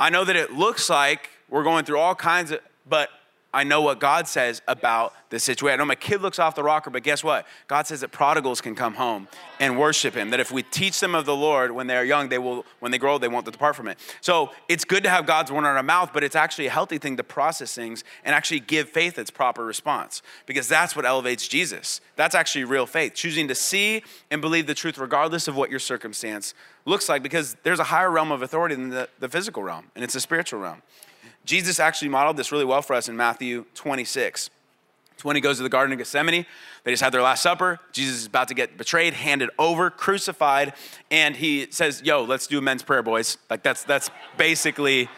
[0.00, 3.10] I know that it looks like we're going through all kinds of, but
[3.52, 5.80] I know what God says about the situation.
[5.80, 7.46] I know my kid looks off the rocker, but guess what?
[7.66, 9.26] God says that prodigals can come home
[9.58, 10.30] and worship Him.
[10.30, 12.92] That if we teach them of the Lord when they are young, they will, when
[12.92, 13.98] they grow, they won't depart from it.
[14.20, 16.98] So it's good to have God's word in our mouth, but it's actually a healthy
[16.98, 21.48] thing to process things and actually give faith its proper response because that's what elevates
[21.48, 22.00] Jesus.
[22.14, 25.80] That's actually real faith, choosing to see and believe the truth regardless of what your
[25.80, 29.86] circumstance looks like because there's a higher realm of authority than the, the physical realm,
[29.96, 30.82] and it's a spiritual realm.
[31.44, 34.50] Jesus actually modeled this really well for us in Matthew 26.
[35.14, 36.46] It's when he goes to the Garden of Gethsemane.
[36.84, 37.78] They just had their Last Supper.
[37.92, 40.72] Jesus is about to get betrayed, handed over, crucified,
[41.10, 43.36] and he says, Yo, let's do a men's prayer, boys.
[43.50, 45.08] Like that's that's basically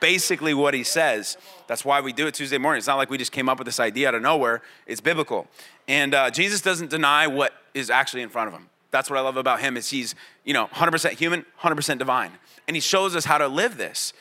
[0.00, 1.36] basically what he says.
[1.66, 2.78] That's why we do it Tuesday morning.
[2.78, 4.62] It's not like we just came up with this idea out of nowhere.
[4.86, 5.48] It's biblical.
[5.86, 8.68] And uh, Jesus doesn't deny what is actually in front of him.
[8.90, 10.14] That's what I love about him is he's,
[10.44, 12.32] you know, 100% human, 100% divine.
[12.66, 14.12] And he shows us how to live this.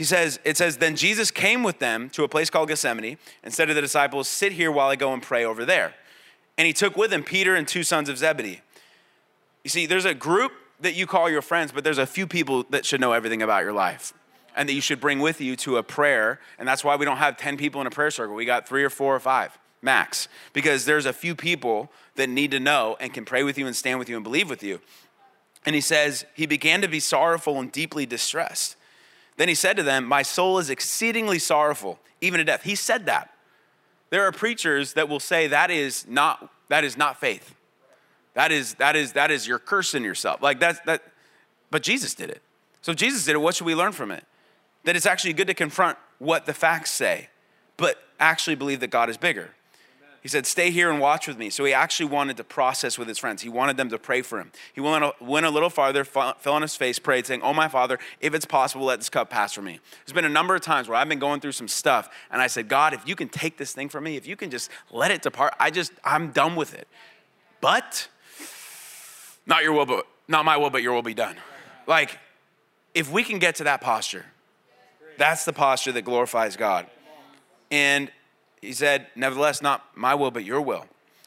[0.00, 3.52] He says, it says, then Jesus came with them to a place called Gethsemane and
[3.52, 5.92] said to the disciples, sit here while I go and pray over there.
[6.56, 8.62] And he took with him Peter and two sons of Zebedee.
[9.62, 12.64] You see, there's a group that you call your friends, but there's a few people
[12.70, 14.14] that should know everything about your life
[14.56, 16.40] and that you should bring with you to a prayer.
[16.58, 18.34] And that's why we don't have 10 people in a prayer circle.
[18.34, 22.52] We got three or four or five max, because there's a few people that need
[22.52, 24.80] to know and can pray with you and stand with you and believe with you.
[25.66, 28.76] And he says, He began to be sorrowful and deeply distressed.
[29.40, 32.62] Then he said to them, My soul is exceedingly sorrowful, even to death.
[32.62, 33.32] He said that.
[34.10, 37.54] There are preachers that will say that is not, that is not faith.
[38.34, 40.42] That is, that is, that is you're cursing yourself.
[40.42, 41.02] Like that's that,
[41.70, 42.42] but Jesus did it.
[42.82, 44.24] So Jesus did it, what should we learn from it?
[44.84, 47.30] That it's actually good to confront what the facts say,
[47.78, 49.52] but actually believe that God is bigger.
[50.22, 51.48] He said, Stay here and watch with me.
[51.50, 53.42] So he actually wanted to process with his friends.
[53.42, 54.52] He wanted them to pray for him.
[54.72, 55.14] He went a,
[55.50, 58.98] little farther, fell on his face, prayed, saying, Oh, my Father, if it's possible, let
[58.98, 59.80] this cup pass from me.
[60.04, 62.48] There's been a number of times where I've been going through some stuff, and I
[62.48, 65.10] said, God, if you can take this thing from me, if you can just let
[65.10, 66.86] it depart, I just, I'm done with it.
[67.60, 68.08] But,
[69.46, 71.36] not your will, but not my will, but your will be done.
[71.86, 72.18] Like,
[72.94, 74.26] if we can get to that posture,
[75.16, 76.86] that's the posture that glorifies God.
[77.70, 78.10] And
[78.60, 80.86] he said, Nevertheless, not my will, but your will.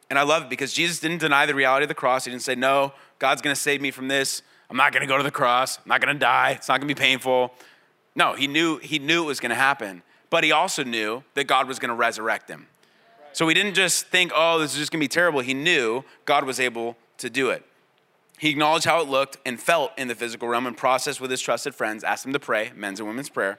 [0.10, 2.26] And I love it because Jesus didn't deny the reality of the cross.
[2.26, 4.42] He didn't say, No, God's gonna save me from this.
[4.70, 5.78] I'm not gonna go to the cross.
[5.78, 6.52] I'm not gonna die.
[6.52, 7.54] It's not gonna be painful.
[8.16, 11.68] No, he knew, he knew it was gonna happen, but he also knew that God
[11.68, 12.68] was gonna resurrect him.
[13.34, 15.40] So he didn't just think, oh, this is just gonna be terrible.
[15.40, 17.66] He knew God was able to do it.
[18.38, 21.42] He acknowledged how it looked and felt in the physical realm and processed with his
[21.42, 23.58] trusted friends, asked them to pray, men's and women's prayer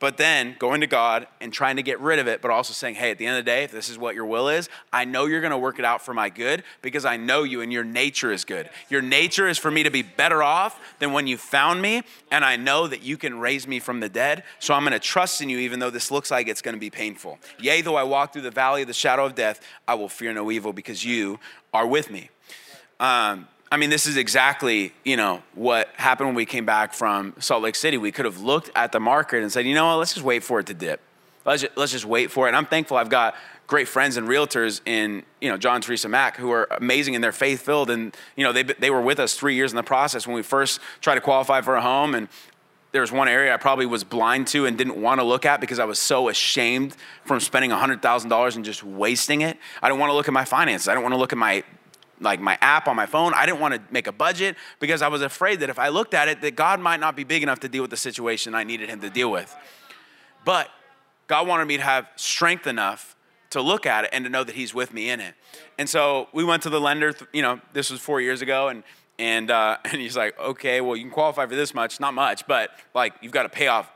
[0.00, 2.94] but then going to God and trying to get rid of it, but also saying,
[2.94, 5.04] hey, at the end of the day, if this is what your will is, I
[5.04, 7.82] know you're gonna work it out for my good because I know you and your
[7.82, 8.70] nature is good.
[8.88, 12.44] Your nature is for me to be better off than when you found me, and
[12.44, 15.48] I know that you can raise me from the dead, so I'm gonna trust in
[15.48, 17.38] you even though this looks like it's gonna be painful.
[17.58, 20.32] Yea, though I walk through the valley of the shadow of death, I will fear
[20.32, 21.40] no evil because you
[21.74, 22.30] are with me.
[23.00, 27.34] Um, I mean, this is exactly, you know, what happened when we came back from
[27.38, 27.98] Salt Lake City.
[27.98, 30.42] We could have looked at the market and said, you know what, let's just wait
[30.42, 31.00] for it to dip.
[31.44, 32.50] Let's just, let's just wait for it.
[32.50, 33.34] And I'm thankful I've got
[33.66, 37.32] great friends and realtors in, you know, John Teresa Mack who are amazing and they're
[37.32, 37.90] faith filled.
[37.90, 40.42] And, you know, they, they were with us three years in the process when we
[40.42, 42.14] first tried to qualify for a home.
[42.14, 42.28] And
[42.92, 45.60] there was one area I probably was blind to and didn't want to look at
[45.60, 49.58] because I was so ashamed from spending $100,000 and just wasting it.
[49.82, 50.88] I didn't want to look at my finances.
[50.88, 51.62] I didn't want to look at my
[52.20, 53.32] like my app on my phone.
[53.34, 56.14] I didn't want to make a budget because I was afraid that if I looked
[56.14, 58.64] at it, that God might not be big enough to deal with the situation I
[58.64, 59.54] needed him to deal with.
[60.44, 60.68] But
[61.26, 63.14] God wanted me to have strength enough
[63.50, 65.34] to look at it and to know that he's with me in it.
[65.78, 68.82] And so we went to the lender, you know, this was four years ago, and
[69.18, 72.46] and uh, and he's like, okay, well, you can qualify for this much, not much,
[72.46, 73.90] but like you've got to pay off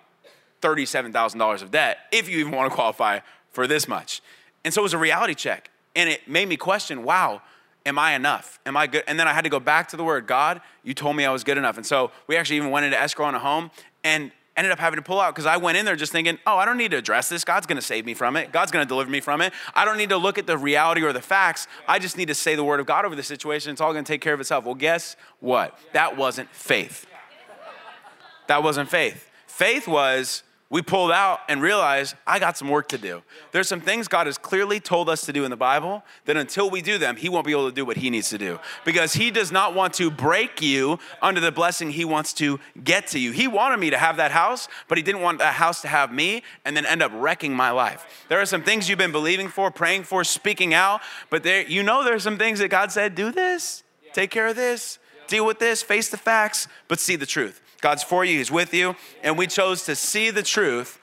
[0.60, 4.22] thirty-seven thousand dollars of debt if you even want to qualify for this much.
[4.64, 7.42] And so it was a reality check, and it made me question, wow,
[7.86, 8.58] am I enough?
[8.66, 9.04] Am I good?
[9.06, 11.32] And then I had to go back to the word God, you told me I
[11.32, 11.76] was good enough.
[11.76, 13.70] And so we actually even went into escrow on a home
[14.04, 16.56] and ended up having to pull out because I went in there just thinking, oh,
[16.56, 17.44] I don't need to address this.
[17.44, 18.52] God's going to save me from it.
[18.52, 19.52] God's going to deliver me from it.
[19.74, 21.66] I don't need to look at the reality or the facts.
[21.88, 23.72] I just need to say the word of God over the situation.
[23.72, 24.64] It's all going to take care of itself.
[24.64, 25.78] Well, guess what?
[25.92, 27.06] That wasn't faith.
[28.48, 29.28] That wasn't faith.
[29.46, 30.42] Faith was,
[30.72, 33.22] we pulled out and realized I got some work to do.
[33.50, 36.70] There's some things God has clearly told us to do in the Bible that until
[36.70, 39.12] we do them, He won't be able to do what He needs to do because
[39.12, 43.18] He does not want to break you under the blessing He wants to get to
[43.18, 43.32] you.
[43.32, 46.10] He wanted me to have that house, but He didn't want that house to have
[46.10, 48.24] me and then end up wrecking my life.
[48.30, 51.82] There are some things you've been believing for, praying for, speaking out, but there, you
[51.82, 53.82] know there's some things that God said, do this,
[54.14, 57.61] take care of this, deal with this, face the facts, but see the truth.
[57.82, 58.96] God's for you, He's with you.
[59.22, 60.98] And we chose to see the truth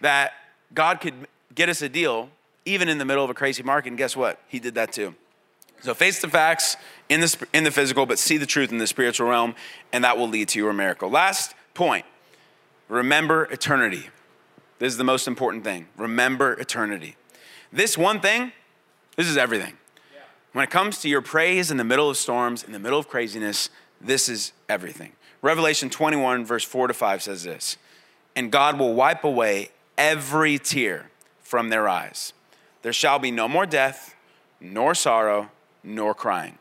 [0.00, 0.34] that
[0.74, 1.14] God could
[1.54, 2.28] get us a deal,
[2.66, 3.88] even in the middle of a crazy market.
[3.88, 4.38] And guess what?
[4.48, 5.14] He did that too.
[5.80, 6.76] So face the facts
[7.08, 9.54] in the, in the physical, but see the truth in the spiritual realm,
[9.92, 11.08] and that will lead to your miracle.
[11.08, 12.04] Last point
[12.88, 14.10] remember eternity.
[14.78, 15.86] This is the most important thing.
[15.96, 17.16] Remember eternity.
[17.72, 18.52] This one thing,
[19.16, 19.74] this is everything.
[20.52, 23.08] When it comes to your praise in the middle of storms, in the middle of
[23.08, 23.68] craziness,
[24.00, 25.12] this is everything.
[25.46, 27.76] Revelation 21, verse 4 to 5 says this
[28.34, 31.08] And God will wipe away every tear
[31.40, 32.32] from their eyes.
[32.82, 34.16] There shall be no more death,
[34.60, 35.52] nor sorrow,
[35.84, 36.58] nor crying.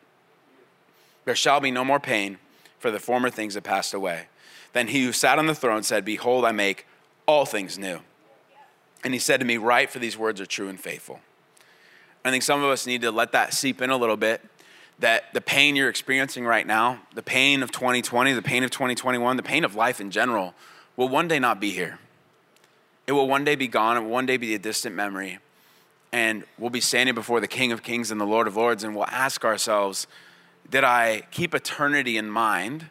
[1.24, 2.38] There shall be no more pain,
[2.78, 4.28] for the former things have passed away.
[4.74, 6.86] Then he who sat on the throne said, Behold, I make
[7.26, 8.02] all things new.
[9.04, 11.22] And he said to me, Write, for these words are true and faithful.
[12.24, 14.42] I think some of us need to let that seep in a little bit
[15.00, 19.38] that the pain you're experiencing right now, the pain of 2020, the pain of 2021,
[19.38, 20.54] the pain of life in general,
[20.96, 22.00] will one day not be here.
[23.08, 23.98] It will one day be gone.
[23.98, 25.40] It will one day be a distant memory.
[26.12, 28.96] And we'll be standing before the King of Kings and the Lord of Lords, and
[28.96, 30.08] we'll ask ourselves,
[30.70, 32.90] Did I keep eternity in mind?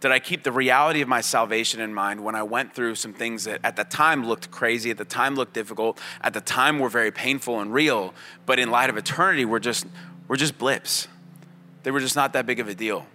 [0.00, 3.14] Did I keep the reality of my salvation in mind when I went through some
[3.14, 6.78] things that at the time looked crazy, at the time looked difficult, at the time
[6.78, 8.12] were very painful and real,
[8.44, 9.86] but in light of eternity, we're just,
[10.28, 11.08] we're just blips.
[11.86, 13.06] They were just not that big of a deal.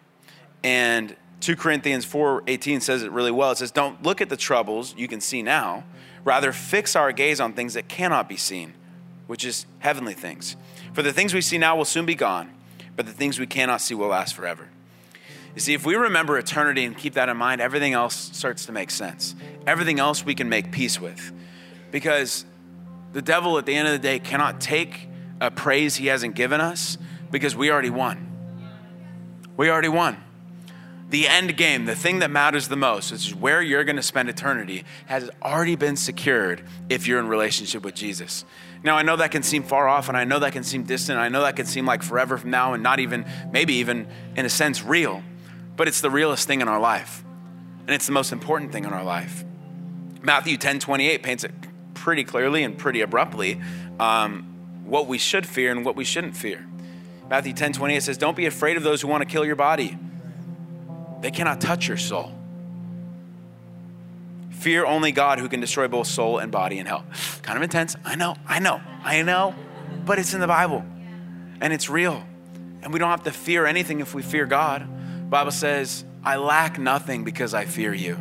[0.63, 3.51] And 2 Corinthians 4:18 says it really well.
[3.51, 5.83] It says, "Don't look at the troubles you can see now,
[6.23, 8.73] rather fix our gaze on things that cannot be seen,
[9.27, 10.55] which is heavenly things.
[10.93, 12.49] For the things we see now will soon be gone,
[12.95, 14.69] but the things we cannot see will last forever."
[15.53, 18.71] You see, if we remember eternity and keep that in mind, everything else starts to
[18.71, 19.35] make sense.
[19.67, 21.33] Everything else we can make peace with.
[21.91, 22.45] Because
[23.11, 25.09] the devil, at the end of the day, cannot take
[25.41, 26.97] a praise he hasn't given us
[27.31, 28.30] because we already won.
[29.57, 30.23] We already won.
[31.09, 34.01] The end game, the thing that matters the most, which is where you're going to
[34.01, 38.45] spend eternity, has already been secured if you're in relationship with Jesus.
[38.81, 41.19] Now, I know that can seem far off, and I know that can seem distant.
[41.19, 44.45] I know that can seem like forever from now, and not even, maybe even in
[44.45, 45.21] a sense, real
[45.81, 47.23] but it's the realest thing in our life.
[47.87, 49.43] And it's the most important thing in our life.
[50.21, 51.51] Matthew 10 28 paints it
[51.95, 53.59] pretty clearly and pretty abruptly
[53.99, 54.43] um,
[54.85, 56.65] what we should fear and what we shouldn't fear.
[57.31, 59.97] Matthew 10 28 says, Don't be afraid of those who want to kill your body,
[61.21, 62.29] they cannot touch your soul.
[64.49, 67.05] Fear only God who can destroy both soul and body in hell.
[67.41, 67.95] Kind of intense.
[68.03, 69.55] I know, I know, I know,
[70.05, 70.83] but it's in the Bible
[71.61, 72.21] and it's real.
[72.83, 75.29] And we don't have to fear anything if we fear God.
[75.29, 78.19] Bible says, I lack nothing because I fear you.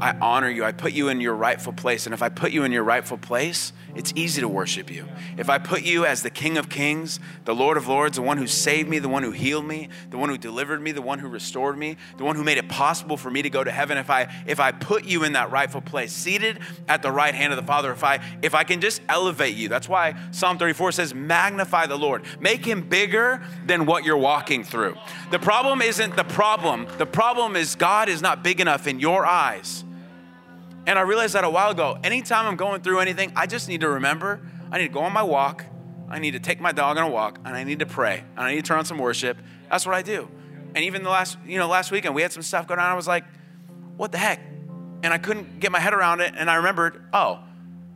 [0.00, 0.64] I honor you.
[0.64, 2.06] I put you in your rightful place.
[2.06, 5.08] And if I put you in your rightful place, it's easy to worship you.
[5.36, 8.38] If I put you as the King of Kings, the Lord of Lords, the one
[8.38, 11.18] who saved me, the one who healed me, the one who delivered me, the one
[11.18, 13.98] who restored me, the one who made it possible for me to go to heaven,
[13.98, 17.52] if I if I put you in that rightful place, seated at the right hand
[17.52, 19.68] of the Father, if I if I can just elevate you.
[19.68, 22.22] That's why Psalm 34 says, "Magnify the Lord.
[22.38, 24.94] Make him bigger than what you're walking through."
[25.32, 26.86] The problem isn't the problem.
[26.98, 29.84] The problem is God is not big enough in your eyes
[30.88, 31.98] and I realized that a while ago.
[32.02, 35.12] Anytime I'm going through anything, I just need to remember I need to go on
[35.12, 35.64] my walk,
[36.08, 38.40] I need to take my dog on a walk, and I need to pray, and
[38.40, 39.36] I need to turn on some worship.
[39.70, 40.28] That's what I do.
[40.74, 42.86] And even the last, you know, last weekend we had some stuff going on.
[42.86, 43.24] I was like,
[43.96, 44.40] what the heck?
[45.02, 46.34] And I couldn't get my head around it.
[46.36, 47.40] And I remembered, oh,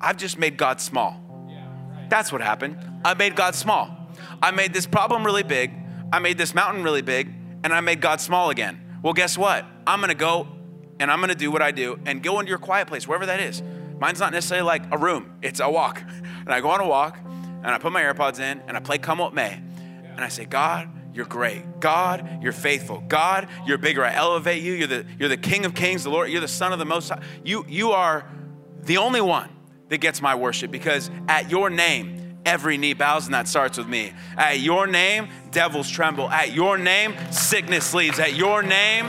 [0.01, 1.19] I've just made God small.
[2.09, 2.79] That's what happened.
[3.05, 3.97] I made God small.
[4.43, 5.73] I made this problem really big.
[6.13, 7.33] I made this mountain really big,
[7.65, 8.79] and I made God small again.
[9.03, 9.65] Well, guess what?
[9.87, 10.47] I'm gonna go
[11.03, 13.41] and I'm gonna do what I do and go into your quiet place, wherever that
[13.41, 13.63] is.
[13.99, 16.03] Mine's not necessarily like a room, it's a walk.
[16.45, 18.99] And I go on a walk and I put my AirPods in and I play
[18.99, 19.53] Come What May.
[19.53, 21.79] And I say, God, you're great.
[21.79, 23.01] God, you're faithful.
[23.07, 24.05] God, you're bigger.
[24.05, 24.73] I elevate you.
[24.73, 26.31] You're the, you're the King of Kings, the Lord.
[26.31, 27.23] You're the Son of the Most High.
[27.45, 28.29] You, you are
[28.83, 29.51] the only one
[29.89, 33.87] that gets my worship because at your name, every knee bows, and that starts with
[33.87, 34.13] me.
[34.37, 36.29] At your name, devils tremble.
[36.29, 38.19] At your name, sickness leaves.
[38.19, 39.05] At your name,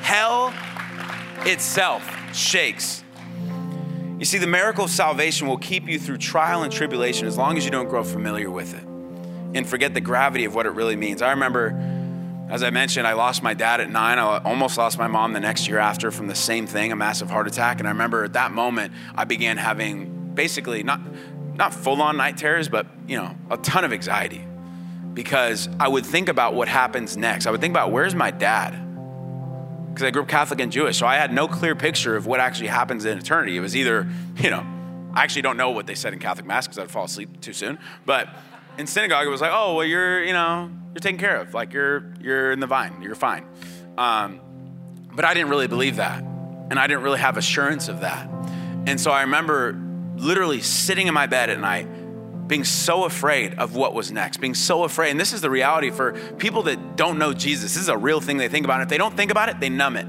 [0.00, 0.54] hell
[1.46, 3.02] itself shakes.
[4.18, 7.56] You see, the miracle of salvation will keep you through trial and tribulation as long
[7.56, 8.84] as you don't grow familiar with it
[9.54, 11.22] and forget the gravity of what it really means.
[11.22, 11.74] I remember,
[12.48, 14.18] as I mentioned, I lost my dad at nine.
[14.18, 17.30] I almost lost my mom the next year after from the same thing, a massive
[17.30, 17.80] heart attack.
[17.80, 21.00] And I remember at that moment, I began having basically not,
[21.56, 24.44] not full on night terrors, but, you know, a ton of anxiety
[25.14, 27.46] because I would think about what happens next.
[27.46, 28.91] I would think about where's my dad?
[29.92, 32.40] Because I grew up Catholic and Jewish, so I had no clear picture of what
[32.40, 33.56] actually happens in eternity.
[33.56, 34.64] It was either, you know,
[35.12, 37.52] I actually don't know what they said in Catholic Mass because I'd fall asleep too
[37.52, 37.78] soon.
[38.06, 38.28] But
[38.78, 41.52] in synagogue, it was like, oh, well, you're, you know, you're taken care of.
[41.52, 43.02] Like you're, you're in the vine.
[43.02, 43.46] You're fine.
[43.98, 44.40] Um,
[45.14, 48.30] but I didn't really believe that, and I didn't really have assurance of that.
[48.86, 49.78] And so I remember
[50.16, 51.86] literally sitting in my bed at night,
[52.46, 55.10] being so afraid of what was next, being so afraid.
[55.10, 57.74] And this is the reality for people that don't know Jesus.
[57.74, 58.74] This is a real thing they think about.
[58.74, 60.06] And if they don't think about it, they numb it.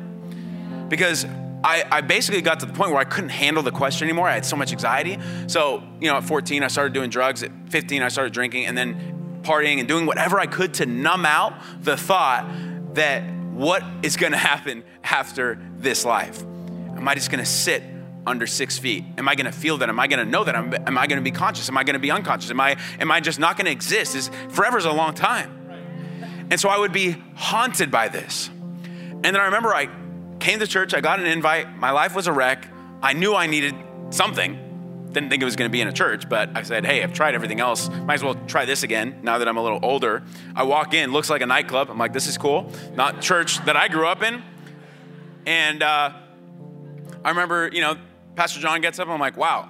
[0.89, 1.25] Because
[1.63, 4.27] I, I, basically got to the point where I couldn't handle the question anymore.
[4.27, 5.17] I had so much anxiety.
[5.47, 7.41] So, you know, at 14, I started doing drugs.
[7.41, 11.25] At 15, I started drinking and then partying and doing whatever I could to numb
[11.25, 12.49] out the thought
[12.95, 16.43] that what is going to happen after this life?
[16.43, 17.83] Am I just going to sit
[18.25, 19.03] under six feet?
[19.17, 19.89] Am I going to feel that?
[19.89, 20.55] Am I going to know that?
[20.55, 21.67] Am, am I going to be conscious?
[21.69, 22.51] Am I going to be unconscious?
[22.51, 24.15] Am I, am I just not going to exist?
[24.15, 25.59] Is forever is a long time.
[26.49, 28.49] And so I would be haunted by this.
[28.49, 29.89] And then I remember I
[30.39, 32.67] came to church, I got an invite, my life was a wreck.
[33.01, 33.75] I knew I needed
[34.09, 34.59] something.
[35.11, 37.13] Didn't think it was going to be in a church, but I said, hey, I've
[37.13, 37.89] tried everything else.
[37.89, 40.23] Might as well try this again now that I'm a little older.
[40.55, 41.89] I walk in, looks like a nightclub.
[41.89, 42.71] I'm like, this is cool.
[42.95, 44.41] Not church that I grew up in.
[45.45, 46.13] And uh,
[47.23, 47.95] I remember, you know,
[48.35, 49.07] Pastor John gets up.
[49.07, 49.69] I'm like, wow,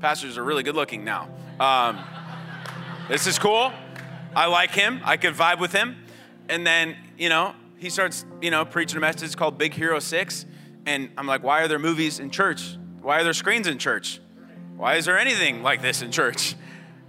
[0.00, 1.30] pastors are really good looking now.
[1.58, 1.98] Um,
[3.08, 3.72] this is cool.
[4.36, 5.00] I like him.
[5.04, 6.04] I can vibe with him.
[6.48, 10.46] And then, you know, he starts, you know, preaching a message called Big Hero 6.
[10.84, 12.76] And I'm like, why are there movies in church?
[13.00, 14.20] Why are there screens in church?
[14.76, 16.54] Why is there anything like this in church?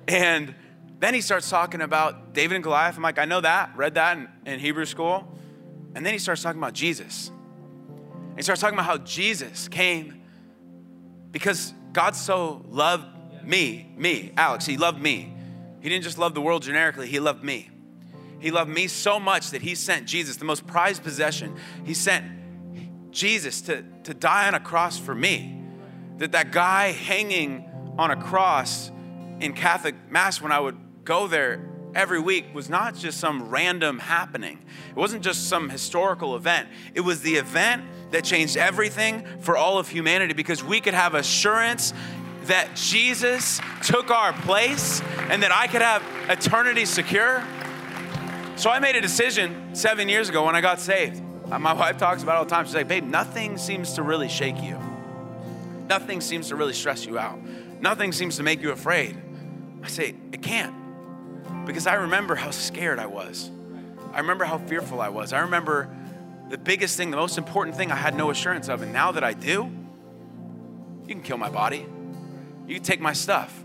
[0.08, 0.56] And
[1.00, 2.96] then he starts talking about David and Goliath.
[2.96, 5.28] I'm like, I know that, read that in, in Hebrew school.
[5.96, 7.30] And then he starts talking about Jesus.
[8.38, 10.23] He starts talking about how Jesus came
[11.34, 13.06] because God so loved
[13.44, 15.36] me, me, Alex, he loved me.
[15.82, 17.70] He didn't just love the world generically, he loved me.
[18.40, 21.56] He loved me so much that he sent Jesus, the most prized possession.
[21.86, 25.62] He sent Jesus to, to die on a cross for me
[26.18, 28.92] that that guy hanging on a cross
[29.40, 34.00] in Catholic Mass when I would go there every week was not just some random
[34.00, 34.60] happening.
[34.90, 36.70] It wasn't just some historical event.
[36.94, 41.16] It was the event that changed everything for all of humanity because we could have
[41.16, 41.94] assurance
[42.46, 47.44] that Jesus took our place and that I could have eternity secure.
[48.56, 51.22] So I made a decision seven years ago when I got saved.
[51.50, 52.66] Uh, my wife talks about all the time.
[52.66, 54.80] She's like, babe, nothing seems to really shake you.
[55.88, 57.40] Nothing seems to really stress you out.
[57.82, 59.18] Nothing seems to make you afraid.
[59.82, 60.83] I say, it can't.
[61.66, 63.50] Because I remember how scared I was.
[64.14, 65.34] I remember how fearful I was.
[65.34, 65.90] I remember
[66.50, 68.82] the biggest thing, the most important thing I had no assurance of.
[68.82, 69.72] And now that I do,
[71.02, 71.86] you can kill my body.
[72.68, 73.64] You can take my stuff.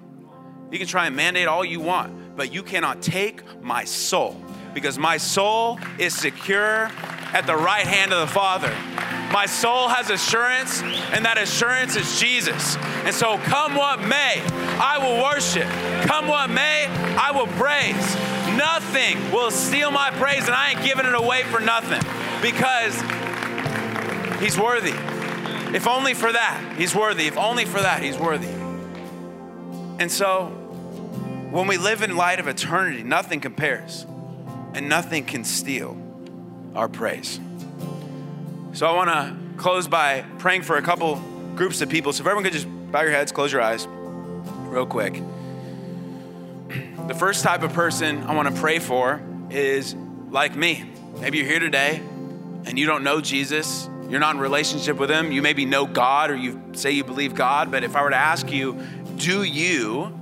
[0.70, 4.40] You can try and mandate all you want, but you cannot take my soul
[4.74, 6.90] because my soul is secure
[7.32, 8.74] at the right hand of the Father.
[9.32, 12.76] My soul has assurance, and that assurance is Jesus.
[13.04, 14.40] And so, come what may,
[14.80, 15.68] I will worship.
[16.08, 18.16] Come what may, I will praise.
[18.56, 22.00] Nothing will steal my praise, and I ain't giving it away for nothing
[22.40, 22.98] because
[24.40, 24.94] He's worthy.
[25.76, 27.26] If only for that, He's worthy.
[27.26, 28.48] If only for that, He's worthy.
[29.98, 30.46] And so,
[31.50, 34.06] when we live in light of eternity, nothing compares
[34.72, 35.98] and nothing can steal
[36.74, 37.40] our praise.
[38.72, 41.16] So I want to close by praying for a couple
[41.56, 42.12] groups of people.
[42.12, 45.22] So if everyone could just bow your heads, close your eyes, real quick.
[47.06, 49.94] The first type of person I want to pray for is
[50.30, 50.84] like me.
[51.18, 52.02] Maybe you're here today
[52.66, 53.88] and you don't know Jesus.
[54.08, 55.32] You're not in relationship with him.
[55.32, 58.16] You maybe know God or you say you believe God, but if I were to
[58.16, 58.80] ask you,
[59.16, 60.14] do you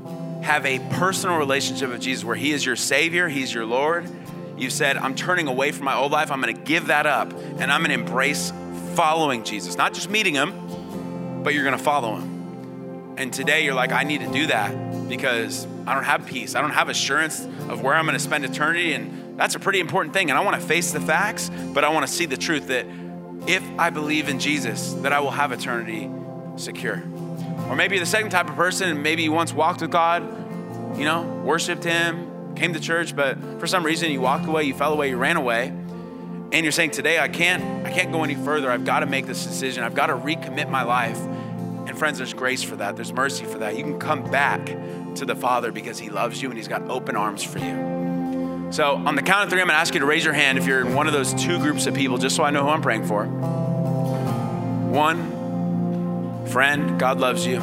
[0.42, 4.08] have a personal relationship with Jesus where he is your savior, he's your Lord?
[4.56, 6.30] You said, I'm turning away from my old life.
[6.30, 8.52] I'm going to give that up and I'm going to embrace
[8.94, 9.76] following Jesus.
[9.76, 13.14] Not just meeting him, but you're going to follow him.
[13.18, 16.54] And today you're like, I need to do that because I don't have peace.
[16.54, 18.92] I don't have assurance of where I'm going to spend eternity.
[18.92, 20.30] And that's a pretty important thing.
[20.30, 22.86] And I want to face the facts, but I want to see the truth that
[23.46, 26.10] if I believe in Jesus, that I will have eternity
[26.56, 27.02] secure.
[27.68, 30.22] Or maybe the second type of person, maybe you once walked with God,
[30.98, 34.74] you know, worshiped him, came to church, but for some reason you walked away, you
[34.74, 38.34] fell away, you ran away, and you're saying, Today I can't, I can't go any
[38.34, 38.70] further.
[38.70, 39.84] I've got to make this decision.
[39.84, 41.18] I've got to recommit my life.
[41.18, 42.96] And friends, there's grace for that.
[42.96, 43.76] There's mercy for that.
[43.76, 44.66] You can come back
[45.16, 47.96] to the Father because He loves you and He's got open arms for you.
[48.70, 50.58] So, on the count of three, I'm going to ask you to raise your hand
[50.58, 52.70] if you're in one of those two groups of people, just so I know who
[52.70, 53.26] I'm praying for.
[54.90, 57.60] One, friend, God loves you.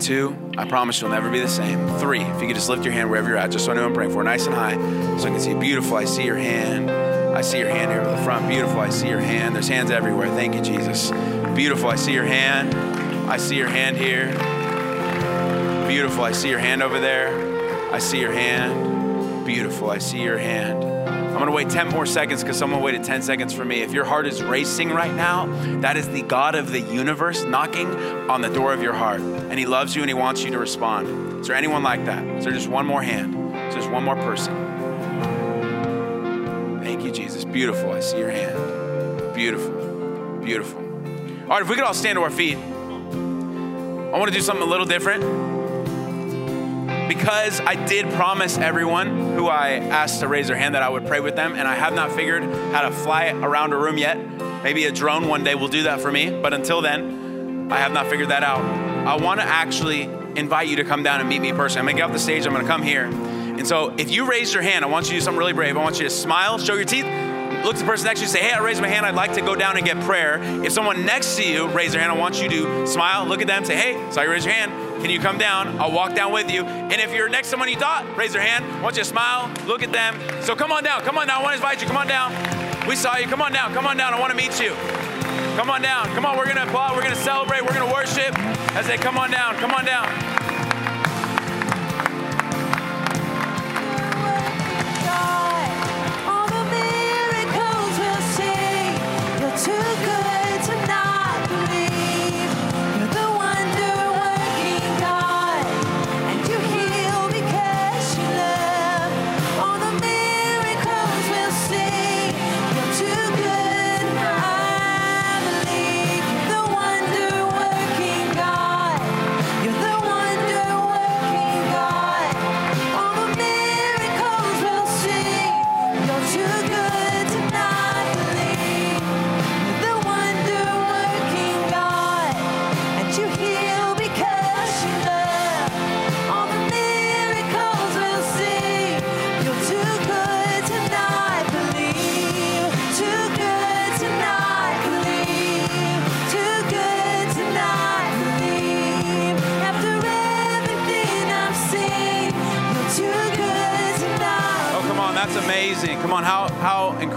[0.00, 1.88] Two, I promise you'll never be the same.
[1.98, 3.86] Three, if you could just lift your hand wherever you're at, just so I know
[3.86, 4.74] I'm praying for, nice and high,
[5.18, 5.54] so I can see.
[5.54, 6.90] Beautiful, I see your hand.
[6.90, 8.46] I see your hand here at the front.
[8.48, 9.54] Beautiful, I see your hand.
[9.54, 10.28] There's hands everywhere.
[10.28, 11.10] Thank you, Jesus.
[11.54, 12.74] Beautiful, I see your hand.
[13.30, 14.26] I see your hand here.
[15.88, 17.92] Beautiful, I see your hand over there.
[17.92, 19.46] I see your hand.
[19.46, 20.91] Beautiful, I see your hand.
[21.42, 23.82] I'm I'm gonna wait 10 more seconds because someone waited 10 seconds for me.
[23.82, 25.46] If your heart is racing right now,
[25.80, 27.88] that is the God of the universe knocking
[28.30, 29.20] on the door of your heart.
[29.20, 31.40] And He loves you and He wants you to respond.
[31.40, 32.24] Is there anyone like that?
[32.36, 33.34] Is there just one more hand?
[33.34, 34.54] Is there just one more person?
[36.80, 37.44] Thank you, Jesus.
[37.44, 37.90] Beautiful.
[37.90, 39.34] I see your hand.
[39.34, 40.38] Beautiful.
[40.44, 40.78] Beautiful.
[40.78, 44.64] All right, if we could all stand to our feet, I want to do something
[44.64, 45.51] a little different
[47.14, 51.06] because I did promise everyone who I asked to raise their hand that I would
[51.06, 52.42] pray with them, and I have not figured
[52.72, 54.16] how to fly around a room yet.
[54.62, 57.92] Maybe a drone one day will do that for me, but until then, I have
[57.92, 58.64] not figured that out.
[59.06, 60.04] I want to actually
[60.36, 61.80] invite you to come down and meet me in person.
[61.80, 63.04] I'm gonna get off the stage, I'm gonna come here.
[63.04, 65.76] And so if you raise your hand, I want you to do something really brave.
[65.76, 67.04] I want you to smile, show your teeth,
[67.62, 69.04] look at the person next to you, say, Hey, I raised my hand.
[69.04, 70.42] I'd like to go down and get prayer.
[70.64, 73.46] If someone next to you raise their hand, I want you to smile, look at
[73.46, 74.91] them, say, Hey, saw you raise your hand.
[75.02, 75.80] Can you come down?
[75.80, 76.62] I'll walk down with you.
[76.62, 78.80] And if you're next to someone you thought, raise their hand.
[78.80, 80.16] Want you to smile, look at them.
[80.42, 81.40] So come on down, come on down.
[81.40, 81.88] I want to invite you.
[81.88, 82.30] Come on down.
[82.86, 83.26] We saw you.
[83.26, 84.14] Come on down, come on down.
[84.14, 84.74] I want to meet you.
[85.56, 86.06] Come on down.
[86.14, 86.94] Come on, we're going to applaud.
[86.94, 87.62] We're going to celebrate.
[87.62, 88.32] We're going to worship.
[88.76, 90.32] I say, come on down, come on down.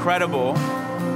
[0.06, 0.54] Incredible.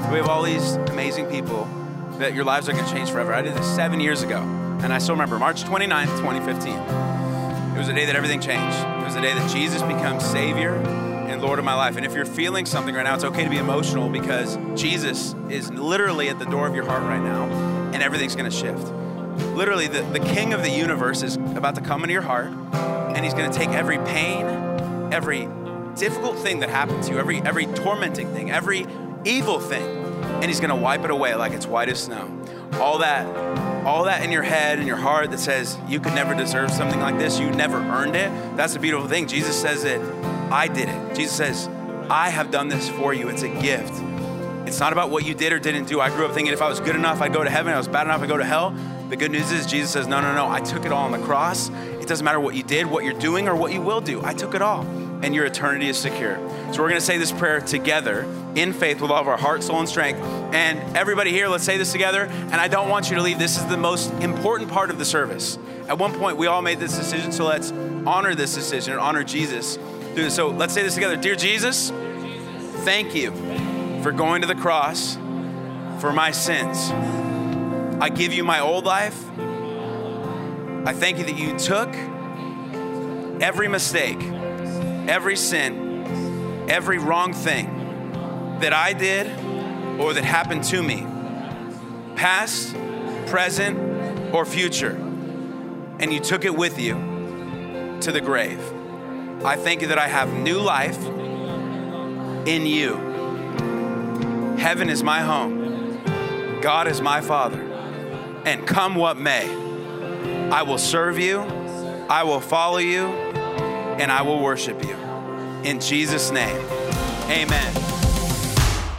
[0.09, 1.65] We have all these amazing people
[2.13, 3.31] that your lives are going to change forever.
[3.35, 4.41] I did this seven years ago,
[4.81, 6.73] and I still remember March 29th, 2015.
[6.73, 8.79] It was the day that everything changed.
[8.79, 11.97] It was the day that Jesus becomes Savior and Lord of my life.
[11.97, 15.69] And if you're feeling something right now, it's okay to be emotional because Jesus is
[15.69, 17.43] literally at the door of your heart right now,
[17.93, 18.91] and everything's going to shift.
[19.53, 23.23] Literally, the, the King of the universe is about to come into your heart, and
[23.23, 24.47] He's going to take every pain,
[25.13, 25.47] every
[25.99, 28.87] difficult thing that happened to you, every, every tormenting thing, every
[29.25, 29.83] evil thing,
[30.23, 32.35] and He's gonna wipe it away like it's white as snow.
[32.73, 33.25] All that,
[33.85, 36.99] all that in your head and your heart that says you could never deserve something
[36.99, 39.27] like this, you never earned it, that's a beautiful thing.
[39.27, 39.99] Jesus says it,
[40.51, 41.15] I did it.
[41.15, 41.67] Jesus says,
[42.09, 43.27] I have done this for you.
[43.29, 43.93] It's a gift.
[44.65, 45.99] It's not about what you did or didn't do.
[45.99, 47.71] I grew up thinking if I was good enough, I'd go to heaven.
[47.71, 48.73] If I was bad enough, I'd go to hell.
[49.09, 50.47] The good news is Jesus says, no, no, no.
[50.47, 51.69] I took it all on the cross.
[51.69, 54.23] It doesn't matter what you did, what you're doing, or what you will do.
[54.23, 54.85] I took it all
[55.21, 56.37] and your eternity is secure.
[56.71, 59.63] So we're going to say this prayer together in faith with all of our heart,
[59.63, 60.21] soul, and strength.
[60.53, 62.23] And everybody here, let's say this together.
[62.23, 63.37] And I don't want you to leave.
[63.39, 65.57] This is the most important part of the service.
[65.87, 67.71] At one point, we all made this decision, so let's
[68.05, 70.35] honor this decision and honor Jesus through this.
[70.35, 71.15] So let's say this together.
[71.15, 71.91] Dear Jesus,
[72.83, 73.31] thank you
[74.01, 75.15] for going to the cross
[75.99, 76.91] for my sins.
[78.01, 79.19] I give you my old life.
[80.87, 81.93] I thank you that you took
[83.41, 84.19] every mistake
[85.09, 89.25] every sin, every wrong thing that I did
[89.99, 91.01] or that happened to me,
[92.15, 92.75] past,
[93.25, 94.95] present, or future,
[95.99, 96.93] and you took it with you
[98.01, 98.61] to the grave.
[99.43, 101.03] I thank you that I have new life
[102.47, 102.95] in you.
[104.59, 107.61] Heaven is my home, God is my Father,
[108.45, 109.49] and come what may,
[110.51, 111.39] I will serve you,
[112.09, 114.98] I will follow you, and I will worship you.
[115.63, 116.57] In Jesus' name,
[117.29, 117.73] amen.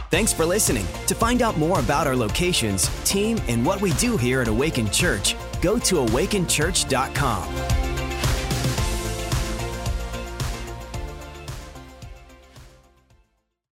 [0.09, 0.85] Thanks for listening.
[1.07, 4.89] To find out more about our locations, team, and what we do here at Awaken
[4.91, 7.80] Church, go to awakenchurch.com.